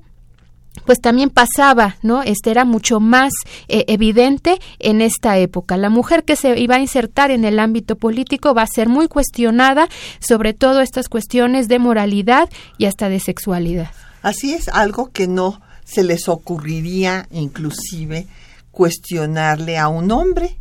[0.85, 2.23] pues también pasaba, ¿no?
[2.23, 3.33] Este era mucho más
[3.67, 5.77] eh, evidente en esta época.
[5.77, 9.07] La mujer que se iba a insertar en el ámbito político va a ser muy
[9.07, 9.87] cuestionada
[10.19, 13.91] sobre todo estas cuestiones de moralidad y hasta de sexualidad.
[14.21, 18.27] Así es, algo que no se les ocurriría inclusive
[18.71, 20.59] cuestionarle a un hombre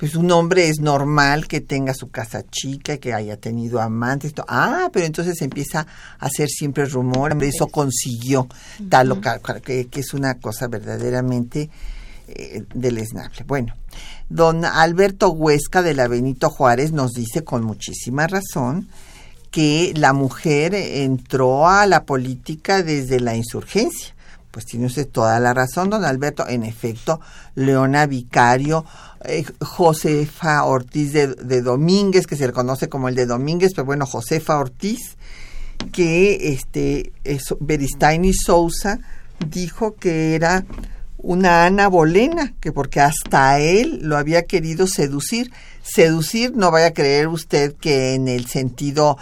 [0.00, 4.32] pues un hombre es normal que tenga su casa chica, que haya tenido amantes.
[4.48, 5.86] Ah, pero entonces empieza
[6.18, 8.48] a hacer siempre rumor, eso consiguió
[8.88, 11.68] tal o que, que es una cosa verdaderamente
[12.28, 13.44] eh, deleznable.
[13.46, 13.74] Bueno,
[14.30, 18.88] don Alberto Huesca de la Benito Juárez nos dice con muchísima razón
[19.50, 24.14] que la mujer entró a la política desde la insurgencia.
[24.50, 26.46] Pues tiene usted toda la razón, don Alberto.
[26.48, 27.20] En efecto,
[27.54, 28.84] Leona Vicario
[29.24, 34.06] eh, Josefa Ortiz de, Domínguez, que se le conoce como el de Domínguez, pero bueno,
[34.06, 35.16] Josefa Ortiz,
[35.92, 37.12] que este
[37.60, 38.98] Beristain Sousa
[39.46, 40.64] dijo que era
[41.22, 45.52] una Ana Bolena, que porque hasta él lo había querido seducir.
[45.82, 49.18] Seducir, no vaya a creer usted que en el sentido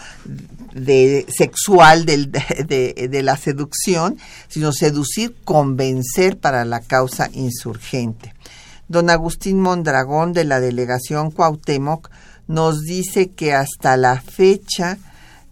[0.74, 2.30] de sexual del,
[2.66, 4.18] de, la seducción,
[4.49, 8.34] sino seducir, convencer para la causa insurgente.
[8.88, 12.11] Don Agustín Mondragón de la delegación Cuauhtémoc
[12.46, 14.99] nos dice que hasta la fecha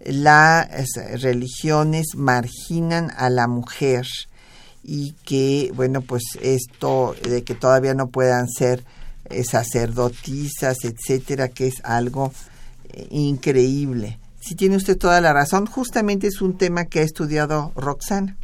[0.03, 4.07] las religiones marginan a la mujer
[4.87, 8.85] y que, bueno, pues esto de que todavía no puedan ser
[9.25, 12.31] eh, sacerdotisas, etcétera, que es algo
[12.93, 14.17] eh, increíble.
[14.39, 18.37] Si tiene usted toda la razón, justamente es un tema que ha estudiado Roxana.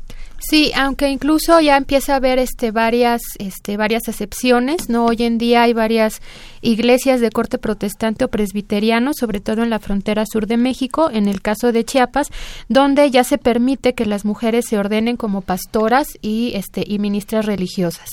[0.50, 5.38] Sí, aunque incluso ya empieza a haber este varias este varias excepciones, no hoy en
[5.38, 6.22] día hay varias
[6.62, 11.30] iglesias de corte protestante o presbiteriano, sobre todo en la frontera sur de México, en
[11.30, 12.28] el caso de Chiapas,
[12.68, 17.46] donde ya se permite que las mujeres se ordenen como pastoras y este y ministras
[17.46, 18.10] religiosas.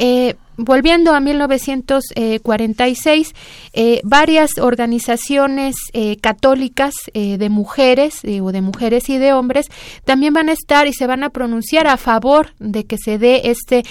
[0.00, 3.34] Eh, volviendo a 1946,
[3.72, 9.66] eh, varias organizaciones eh, católicas de mujeres o de mujeres y de hombres
[10.04, 13.42] también van a estar y se van a pronunciar a favor de que se dé
[13.44, 13.84] este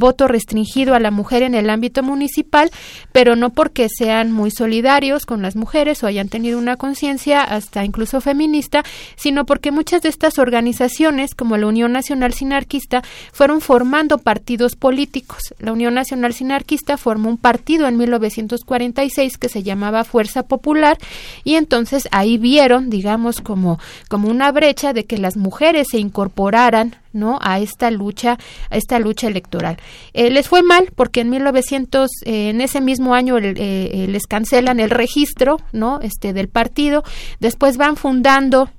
[0.00, 2.72] voto restringido a la mujer en el ámbito municipal,
[3.12, 7.84] pero no porque sean muy solidarios con las mujeres o hayan tenido una conciencia hasta
[7.84, 8.82] incluso feminista,
[9.14, 15.47] sino porque muchas de estas organizaciones, como la Unión Nacional Sinarquista, fueron formando partidos políticos
[15.58, 20.98] la Unión Nacional Sinarquista formó un partido en 1946 que se llamaba Fuerza Popular
[21.44, 23.78] y entonces ahí vieron, digamos, como,
[24.08, 27.38] como una brecha de que las mujeres se incorporaran ¿no?
[27.40, 28.38] a esta lucha
[28.70, 29.78] a esta lucha electoral.
[30.12, 34.80] Eh, les fue mal porque en 1900 eh, en ese mismo año eh, les cancelan
[34.80, 37.02] el registro no este del partido.
[37.40, 38.70] Después van fundando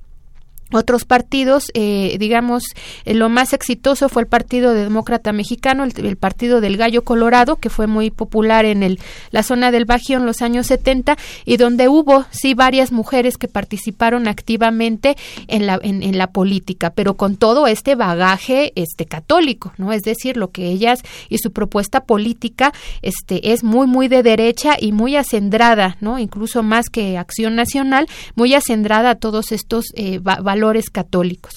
[0.72, 2.62] otros partidos, eh, digamos,
[3.04, 7.70] eh, lo más exitoso fue el Partido Demócrata Mexicano, el, Partido del Gallo Colorado, que
[7.70, 9.00] fue muy popular en el,
[9.30, 13.48] la zona del Bajío en los años 70 y donde hubo, sí, varias mujeres que
[13.48, 15.16] participaron activamente
[15.48, 19.92] en la, en, en, la política, pero con todo este bagaje este, católico, ¿no?
[19.92, 24.76] Es decir, lo que ellas y su propuesta política este, es muy, muy de derecha
[24.78, 26.18] y muy acendrada, ¿no?
[26.18, 31.54] Incluso más que Acción Nacional, muy acendrada a todos estos eh, valores valores católicos.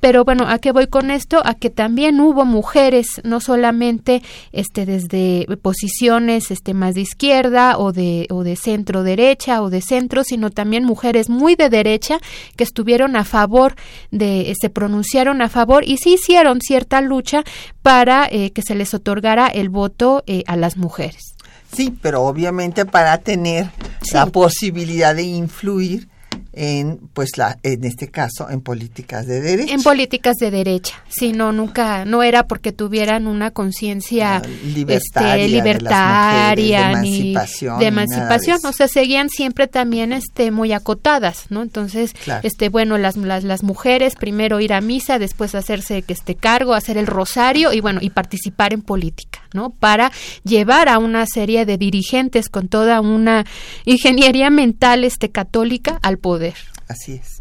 [0.00, 1.42] Pero bueno, ¿a qué voy con esto?
[1.44, 7.92] A que también hubo mujeres, no solamente este desde posiciones este más de izquierda o
[7.92, 12.18] de o de centro derecha o de centro, sino también mujeres muy de derecha
[12.56, 13.76] que estuvieron a favor
[14.10, 17.44] de se pronunciaron a favor y sí hicieron cierta lucha
[17.82, 21.34] para eh, que se les otorgara el voto eh, a las mujeres.
[21.72, 23.70] Sí, pero obviamente para tener
[24.12, 26.08] la posibilidad de influir
[26.52, 29.72] en pues la en este caso en políticas de derecha.
[29.74, 35.36] En políticas de derecha sí no nunca no era porque tuvieran una conciencia Ah, libertaria,
[35.36, 39.28] este, de las libertaria mujeres, de ni emancipación, de ni de emancipación o sea seguían
[39.28, 42.40] siempre también este muy acotadas no entonces Claro.
[42.46, 46.74] este bueno las, las las mujeres primero ir a misa después hacerse que este cargo
[46.74, 50.10] hacer el rosario y bueno y participar en política no para
[50.44, 53.44] llevar a una serie de dirigentes con toda una
[53.84, 56.54] ingeniería mental este católica al poder
[56.90, 57.38] Así es.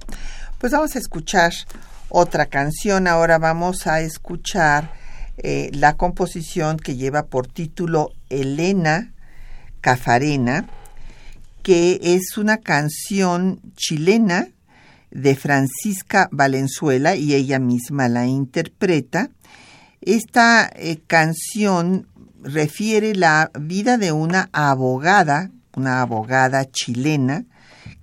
[0.59, 1.51] Pues vamos a escuchar
[2.07, 3.07] otra canción.
[3.07, 4.93] Ahora vamos a escuchar
[5.37, 9.11] eh, la composición que lleva por título Elena
[9.81, 10.69] Cafarena,
[11.63, 14.49] que es una canción chilena
[15.09, 19.31] de Francisca Valenzuela y ella misma la interpreta.
[20.01, 22.07] Esta eh, canción
[22.41, 27.45] refiere la vida de una abogada, una abogada chilena,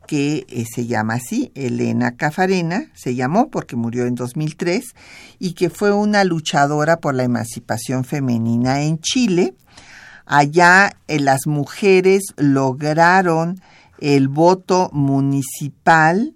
[0.06, 4.94] que eh, se llama así, Elena Cafarena, se llamó porque murió en 2003,
[5.38, 9.54] y que fue una luchadora por la emancipación femenina en Chile.
[10.26, 13.58] Allá eh, las mujeres lograron
[14.00, 16.34] el voto municipal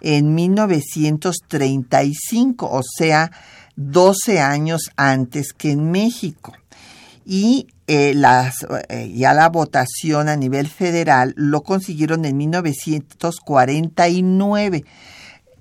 [0.00, 3.30] en 1935, o sea,
[3.78, 6.52] 12 años antes que en México.
[7.24, 14.84] Y eh, las, eh, ya la votación a nivel federal lo consiguieron en 1949.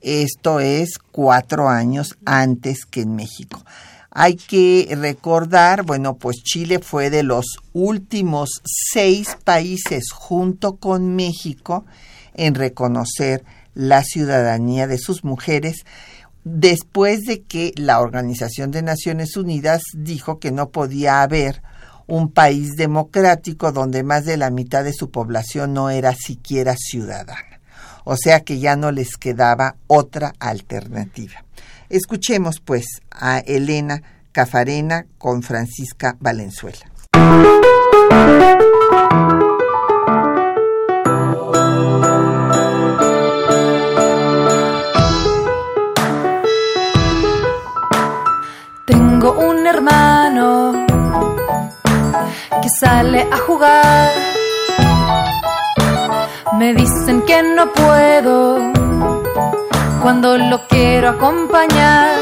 [0.01, 3.63] Esto es cuatro años antes que en México.
[4.09, 11.86] Hay que recordar, bueno, pues Chile fue de los últimos seis países junto con México
[12.34, 13.43] en reconocer
[13.76, 15.86] la ciudadanía de sus mujeres
[16.43, 21.61] después de que la Organización de Naciones Unidas dijo que no podía haber
[22.07, 27.59] un país democrático donde más de la mitad de su población no era siquiera ciudadana.
[28.05, 31.43] O sea que ya no les quedaba otra alternativa.
[31.89, 36.89] Escuchemos pues a Elena Cafarena con Francisca Valenzuela.
[52.70, 54.11] Sale a jugar.
[56.57, 58.72] Me dicen que no puedo
[60.01, 62.18] cuando lo quiero acompañar.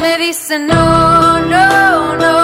[0.00, 2.43] Me dicen no, no, no,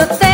[0.00, 0.29] yo te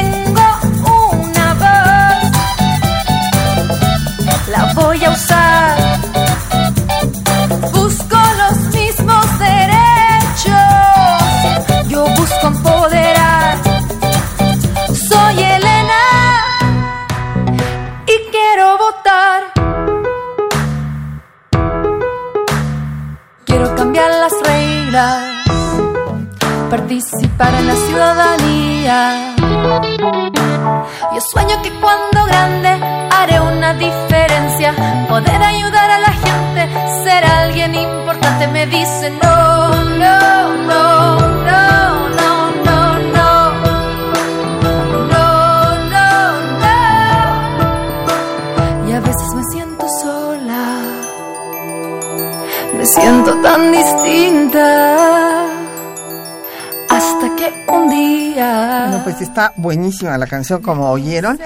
[59.57, 61.39] buenísima la canción, como oyeron,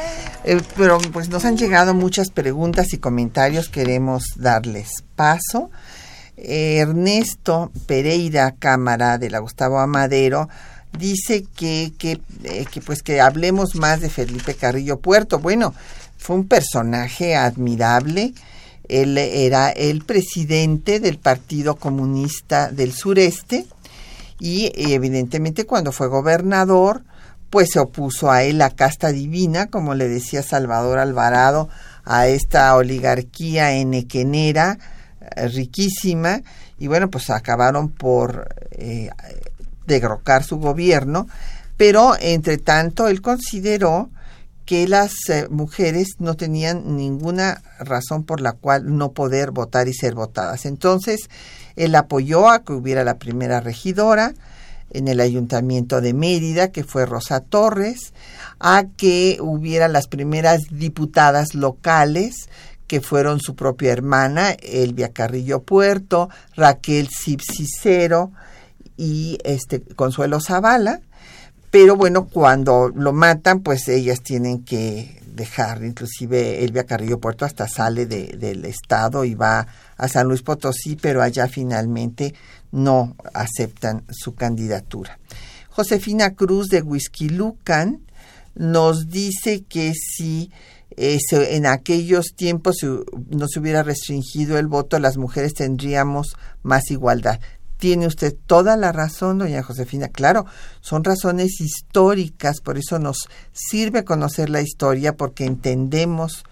[0.44, 5.70] eh, pero pues nos han llegado muchas preguntas y comentarios, queremos darles paso.
[6.36, 10.48] Ernesto Pereira Cámara de la Gustavo Amadero
[10.98, 15.38] dice que, que, eh, que, pues que hablemos más de Felipe Carrillo Puerto.
[15.38, 15.74] Bueno,
[16.16, 18.32] fue un personaje admirable.
[18.88, 23.66] Él era el presidente del Partido Comunista del Sureste
[24.40, 27.02] y evidentemente cuando fue gobernador
[27.50, 31.68] pues se opuso a él la casta divina, como le decía Salvador Alvarado,
[32.04, 34.78] a esta oligarquía enequenera
[35.36, 36.40] eh, riquísima
[36.78, 39.10] y bueno pues acabaron por eh,
[39.86, 41.26] derrocar su gobierno
[41.76, 44.10] Pero, entre tanto, él consideró
[44.66, 49.94] que las eh, mujeres no tenían ninguna razón por la cual no poder votar y
[49.94, 50.66] ser votadas.
[50.66, 51.30] Entonces,
[51.76, 54.34] él apoyó a que hubiera la primera regidora
[54.90, 58.12] en el ayuntamiento de Mérida, que fue Rosa Torres,
[58.58, 62.48] a que hubiera las primeras diputadas locales,
[62.86, 68.32] que fueron su propia hermana, Elvia Carrillo Puerto, Raquel Cicero
[68.96, 71.00] y este Consuelo Zavala,
[71.70, 77.66] pero bueno, cuando lo matan, pues ellas tienen que dejar, inclusive Elvia Carrillo Puerto hasta
[77.66, 79.66] sale del estado y va
[79.96, 82.34] a San Luis Potosí, pero allá finalmente
[82.72, 85.18] no aceptan su candidatura.
[85.70, 86.84] Josefina Cruz de
[87.30, 88.00] Lucan
[88.54, 90.50] nos dice que si
[90.96, 97.40] eh, en aquellos tiempos no se hubiera restringido el voto, las mujeres tendríamos más igualdad.
[97.80, 100.08] Tiene usted toda la razón, doña Josefina.
[100.08, 100.46] Claro,
[100.80, 106.44] son razones históricas, por eso nos sirve conocer la historia, porque entendemos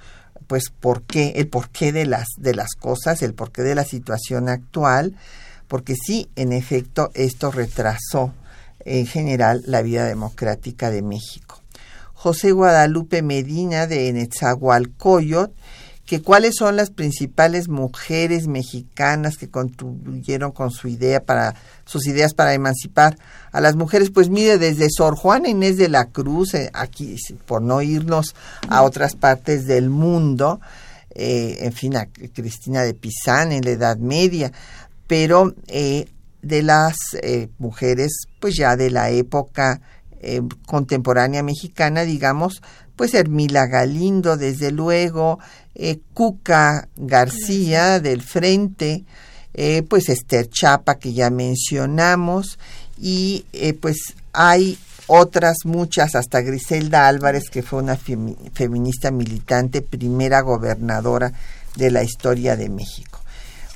[0.47, 4.49] pues por qué, el porqué de las, de las cosas, el porqué de la situación
[4.49, 5.15] actual,
[5.69, 8.33] porque sí, en efecto, esto retrasó
[8.81, 11.61] en general la vida democrática de México.
[12.15, 15.53] José Guadalupe Medina de Netzahualcoyot
[16.09, 21.55] que cuáles son las principales mujeres mexicanas que contribuyeron con su idea para
[21.85, 23.19] sus ideas para emancipar
[23.53, 24.09] a las mujeres.
[24.09, 28.35] Pues mire desde Sor Juana Inés de la Cruz eh, aquí por no irnos
[28.71, 30.63] a otras partes del mundo
[31.15, 34.51] eh, en fin a Cristina de Pizán en la Edad Media
[35.07, 36.09] pero eh,
[36.41, 36.97] de las
[37.59, 39.83] mujeres pues ya de la época
[40.67, 42.63] contemporánea mexicana digamos
[42.99, 45.39] pues Hermila Galindo desde luego
[45.81, 49.05] eh, Cuca García del Frente,
[49.55, 52.59] eh, pues Esther Chapa que ya mencionamos
[53.01, 54.77] y eh, pues hay
[55.07, 61.33] otras muchas, hasta Griselda Álvarez que fue una feminista militante, primera gobernadora
[61.77, 63.21] de la historia de México.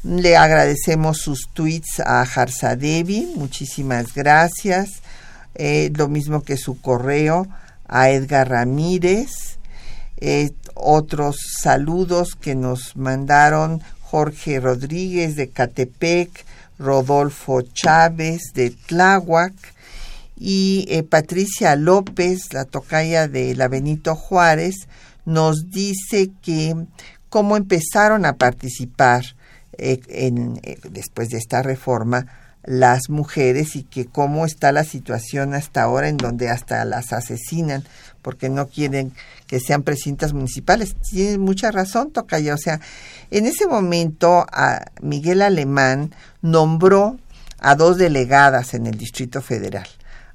[0.02, 2.26] Le agradecemos sus tweets a
[2.76, 4.90] Devi, muchísimas gracias.
[5.94, 7.46] lo mismo que su correo
[7.86, 9.52] a Edgar Ramírez
[10.82, 16.44] otros saludos que nos mandaron Jorge Rodríguez de Catepec,
[16.78, 19.54] Rodolfo Chávez de Tláhuac
[20.36, 24.88] y eh, Patricia López, la tocaya de la Benito Juárez,
[25.24, 26.74] nos dice que
[27.28, 29.22] cómo empezaron a participar
[29.78, 32.26] eh, eh, después de esta reforma
[32.64, 37.84] las mujeres y que cómo está la situación hasta ahora en donde hasta las asesinan
[38.20, 39.12] porque no quieren
[39.52, 40.96] que sean presidentas municipales.
[41.10, 42.54] Tienes mucha razón, Tocaya.
[42.54, 42.80] O sea,
[43.30, 47.18] en ese momento a Miguel Alemán nombró
[47.58, 49.86] a dos delegadas en el Distrito Federal,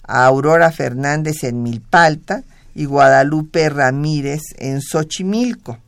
[0.03, 2.43] a Aurora Fernández en Milpalta
[2.76, 5.80] y Guadalupe Ramírez en Xochimilco,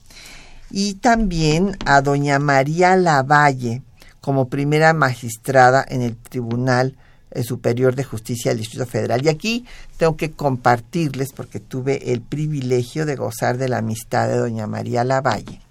[0.72, 3.84] y también a doña María Lavalle
[4.22, 6.98] como primera magistrada en el Tribunal
[7.44, 9.24] Superior de Justicia del Distrito Federal.
[9.24, 9.66] Y aquí
[9.98, 15.04] tengo que compartirles, porque tuve el privilegio de gozar de la amistad de doña María
[15.04, 15.62] Lavalle,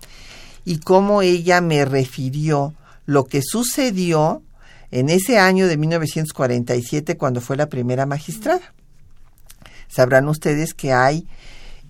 [0.65, 2.75] y cómo ella me refirió
[3.07, 4.43] lo que sucedió
[4.91, 8.75] en ese año de 1947 cuando fue la primera magistrada.
[9.89, 11.27] Sabrán ustedes que hay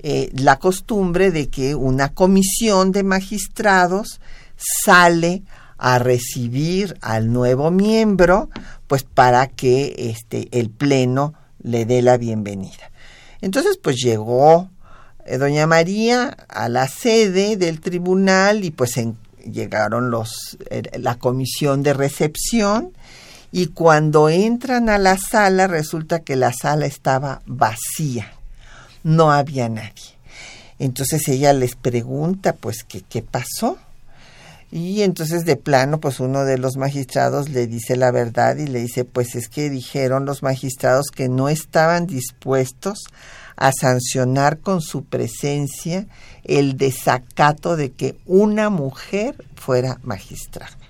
[0.01, 4.21] eh, la costumbre de que una comisión de magistrados
[4.57, 5.43] sale
[5.77, 8.51] a recibir al nuevo miembro,
[8.89, 12.91] pues para que este el pleno le dé la bienvenida.
[13.41, 14.69] Entonces, pues llegó
[15.27, 18.95] eh, doña María a la sede del tribunal y pues
[19.45, 22.93] llegaron los eh, la comisión de recepción
[23.53, 28.33] y cuando entran a la sala resulta que la sala estaba vacía.
[29.05, 30.19] No había nadie.
[30.79, 33.79] Entonces ella les pregunta, pues, ¿qué, qué pasó?
[34.71, 38.81] Y entonces de plano, pues uno de los magistrados le dice la verdad y le
[38.81, 42.99] dice, pues es que dijeron los magistrados que no estaban dispuestos
[43.57, 46.07] a sancionar con su presencia
[46.45, 50.88] el desacato de que una mujer fuera magistrada.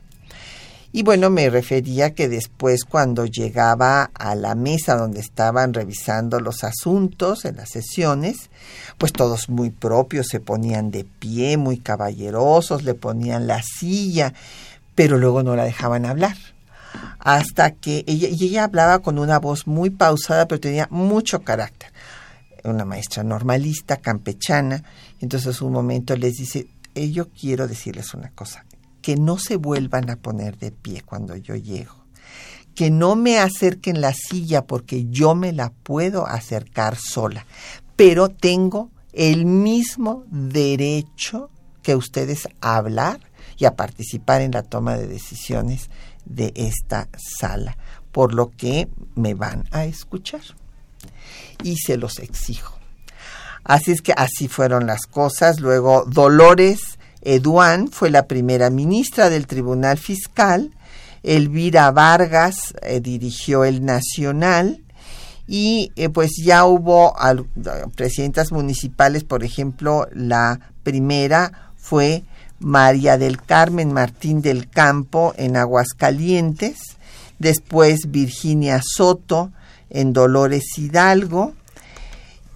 [0.99, 6.65] Y bueno, me refería que después cuando llegaba a la mesa donde estaban revisando los
[6.65, 8.51] asuntos en las sesiones,
[8.99, 14.35] pues todos muy propios se ponían de pie, muy caballerosos, le ponían la silla,
[14.97, 16.37] pero luego no la dejaban hablar.
[17.21, 21.93] Hasta que ella, y ella hablaba con una voz muy pausada, pero tenía mucho carácter.
[22.65, 24.83] Una maestra normalista, campechana.
[25.21, 28.65] Entonces un momento les dice, eh, yo quiero decirles una cosa
[29.03, 31.95] que no se vuelvan a poner de pie cuando yo llego,
[32.75, 37.47] que no me acerquen la silla porque yo me la puedo acercar sola,
[37.97, 41.51] pero tengo el mismo derecho
[41.83, 43.21] que ustedes a hablar
[43.57, 45.91] y a participar en la toma de decisiones
[46.25, 47.77] de esta sala,
[48.13, 50.43] por lo que me van a escuchar.
[51.63, 52.79] Y se los exijo.
[53.65, 55.61] Así es que así fueron las cosas.
[55.61, 60.71] Luego Dolores Eduán fue la primera ministra del Tribunal Fiscal.
[61.23, 64.83] Elvira Vargas eh, dirigió el Nacional
[65.47, 67.15] y eh, pues ya hubo
[67.97, 72.23] presidentas municipales, por ejemplo, la primera fue
[72.61, 76.79] María del Carmen Martín del Campo en Aguascalientes,
[77.39, 79.51] después Virginia Soto
[79.91, 81.55] en Dolores Hidalgo,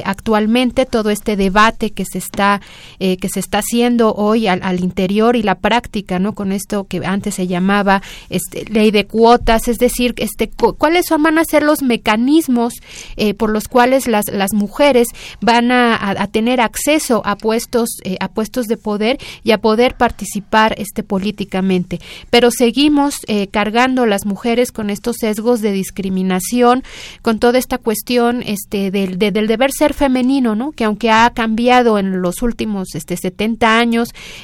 [0.04, 2.60] actualmente, todo este debate que se está
[2.98, 6.34] haciendo hoy al, interior y la práctica, ¿no?
[6.34, 11.38] Con esto que antes se llamaba este, ley de cuotas, es decir, este, cuáles van
[11.38, 12.74] a ser los mecanismos
[13.16, 15.08] eh, por los cuales las, las mujeres
[15.40, 20.74] van a, tener acceso a puestos, eh, a puestos de poder y a poder participar
[20.78, 22.00] este, políticamente.
[22.30, 26.82] Pero seguimos eh, cargando las mujeres con estos sesgos de discriminación,
[27.22, 30.72] con toda esta cuestión este, del, del deber ser femenino, ¿no?
[30.72, 33.93] Que aunque ha cambiado en los últimos este, 70 años,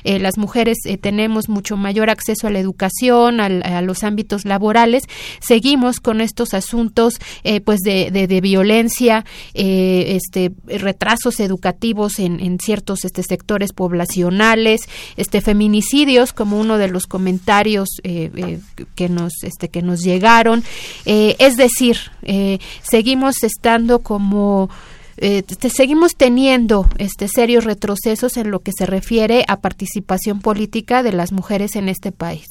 [0.05, 5.05] eh, las mujeres eh, tenemos mucho mayor acceso a la educación, a los ámbitos laborales,
[5.41, 9.25] seguimos con estos asuntos eh, pues de, violencia,
[9.55, 14.83] este, retrasos educativos en, en ciertos este, sectores poblacionales,
[15.17, 20.65] este, feminicidios como uno de los comentarios que nos este, que nos llegaron,
[21.05, 21.99] es decir,
[22.83, 24.71] seguimos estando como
[25.21, 25.45] eh,
[25.75, 31.31] seguimos teniendo este serios retrocesos en lo que se refiere a participación política de las
[31.31, 32.47] mujeres en este país.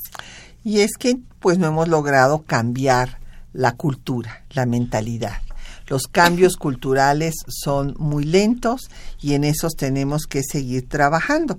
[0.64, 3.20] Y es que pues no hemos logrado cambiar
[3.54, 5.42] la cultura, la mentalidad.
[5.88, 11.58] Los cambios culturales son muy lentos y en esos tenemos que seguir trabajando.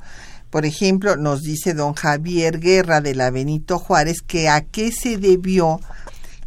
[0.51, 5.17] Por ejemplo, nos dice don Javier Guerra de la Benito Juárez que a qué se
[5.17, 5.81] debió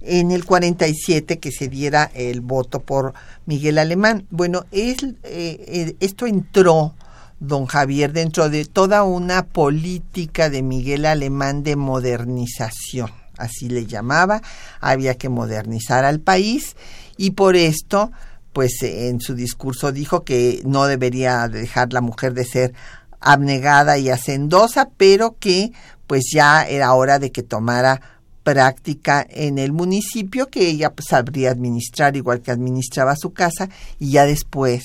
[0.04, 3.14] en el 47 que se diera el voto por
[3.45, 4.28] Miguel Alemán.
[4.30, 6.93] Bueno, es, eh, eh, esto entró,
[7.39, 14.41] don Javier, dentro de toda una política de Miguel Alemán de modernización, así le llamaba,
[14.80, 16.76] había que modernizar al país
[17.18, 18.12] y por esto,
[18.51, 22.74] pues en su discurso dijo que no debería dejar la mujer de ser
[23.20, 25.72] abnegada y hacendosa, pero que
[26.08, 28.12] pues ya era hora de que tomara
[28.43, 33.69] práctica en el municipio que ella pues, sabría administrar igual que administraba su casa
[33.99, 34.83] y ya después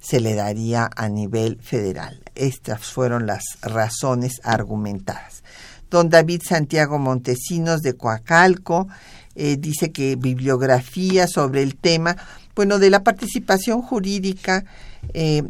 [0.00, 2.22] se le daría a nivel federal.
[2.34, 5.42] Estas fueron las razones argumentadas.
[5.90, 8.88] Don David Santiago Montesinos de Coacalco
[9.34, 12.16] eh, dice que bibliografía sobre el tema,
[12.54, 14.64] bueno, de la participación jurídica
[15.12, 15.42] eh,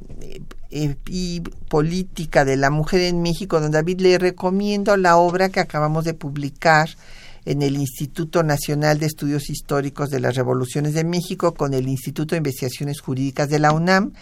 [0.70, 5.60] eh, y política de la mujer en México, don David le recomiendo la obra que
[5.60, 6.90] acabamos de publicar,
[7.46, 12.34] en el Instituto Nacional de Estudios Históricos de las Revoluciones de México con el Instituto
[12.34, 14.12] de Investigaciones Jurídicas de la UNAM,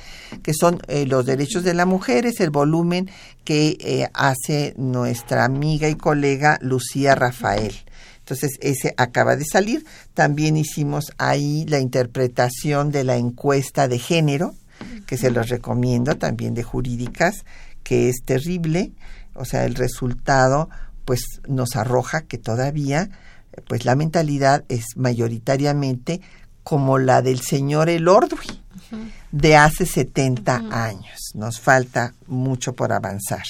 [0.42, 3.10] que son eh, los derechos de la mujer, es el volumen
[3.44, 7.74] que eh, hace nuestra amiga y colega Lucía Rafael.
[8.18, 9.84] Entonces, ese acaba de salir.
[10.12, 14.54] También hicimos ahí la interpretación de la encuesta de género,
[15.06, 17.44] que se los recomiendo, también de jurídicas,
[17.82, 18.92] que es terrible.
[19.34, 20.70] O sea, el resultado
[21.04, 23.10] pues nos arroja que todavía
[23.68, 26.20] pues la mentalidad es mayoritariamente
[26.62, 28.60] como la del señor Elordui
[29.32, 31.32] de hace 70 años.
[31.34, 33.44] Nos falta mucho por avanzar.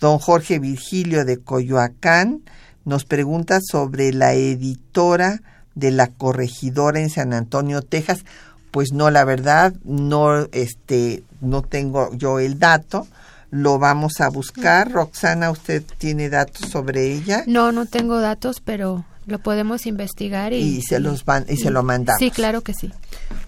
[0.00, 2.42] Don Jorge Virgilio de Coyoacán
[2.84, 5.40] nos pregunta sobre la editora
[5.74, 8.24] de la corregidora en San Antonio, Texas.
[8.70, 13.06] Pues no, la verdad, no, este, no tengo yo el dato,
[13.50, 14.90] lo vamos a buscar.
[14.92, 17.44] Roxana, ¿usted tiene datos sobre ella?
[17.46, 21.70] No, no tengo datos, pero lo podemos investigar y, y se los van y, se
[21.70, 22.18] lo mandamos.
[22.18, 22.92] Sí, claro que sí.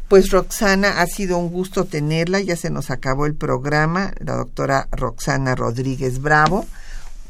[0.09, 4.89] Pues Roxana, ha sido un gusto tenerla, ya se nos acabó el programa, la doctora
[4.91, 6.67] Roxana Rodríguez Bravo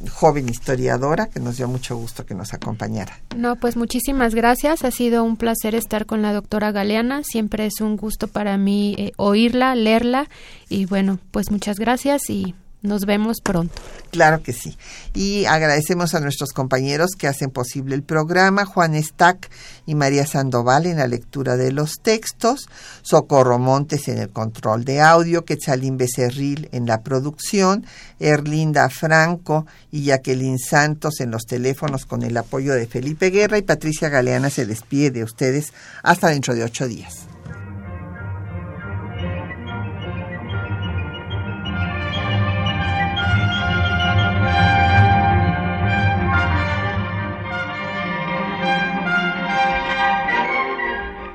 [0.08, 3.18] joven historiadora que nos dio mucho gusto que nos acompañara.
[3.36, 4.84] No, pues muchísimas gracias.
[4.84, 7.22] Ha sido un placer estar con la doctora Galeana.
[7.24, 10.28] Siempre es un gusto para mí eh, oírla, leerla
[10.68, 13.74] y bueno, pues muchas gracias y nos vemos pronto.
[14.10, 14.76] Claro que sí.
[15.14, 19.50] Y agradecemos a nuestros compañeros que hacen posible el programa, Juan Stack
[19.86, 22.68] y María Sandoval en la lectura de los textos,
[23.02, 27.86] Socorro Montes en el control de audio, Quetzalín Becerril en la producción,
[28.18, 33.62] Erlinda Franco y Jacqueline Santos en los teléfonos con el apoyo de Felipe Guerra y
[33.62, 35.72] Patricia Galeana se despide de ustedes
[36.02, 37.29] hasta dentro de ocho días.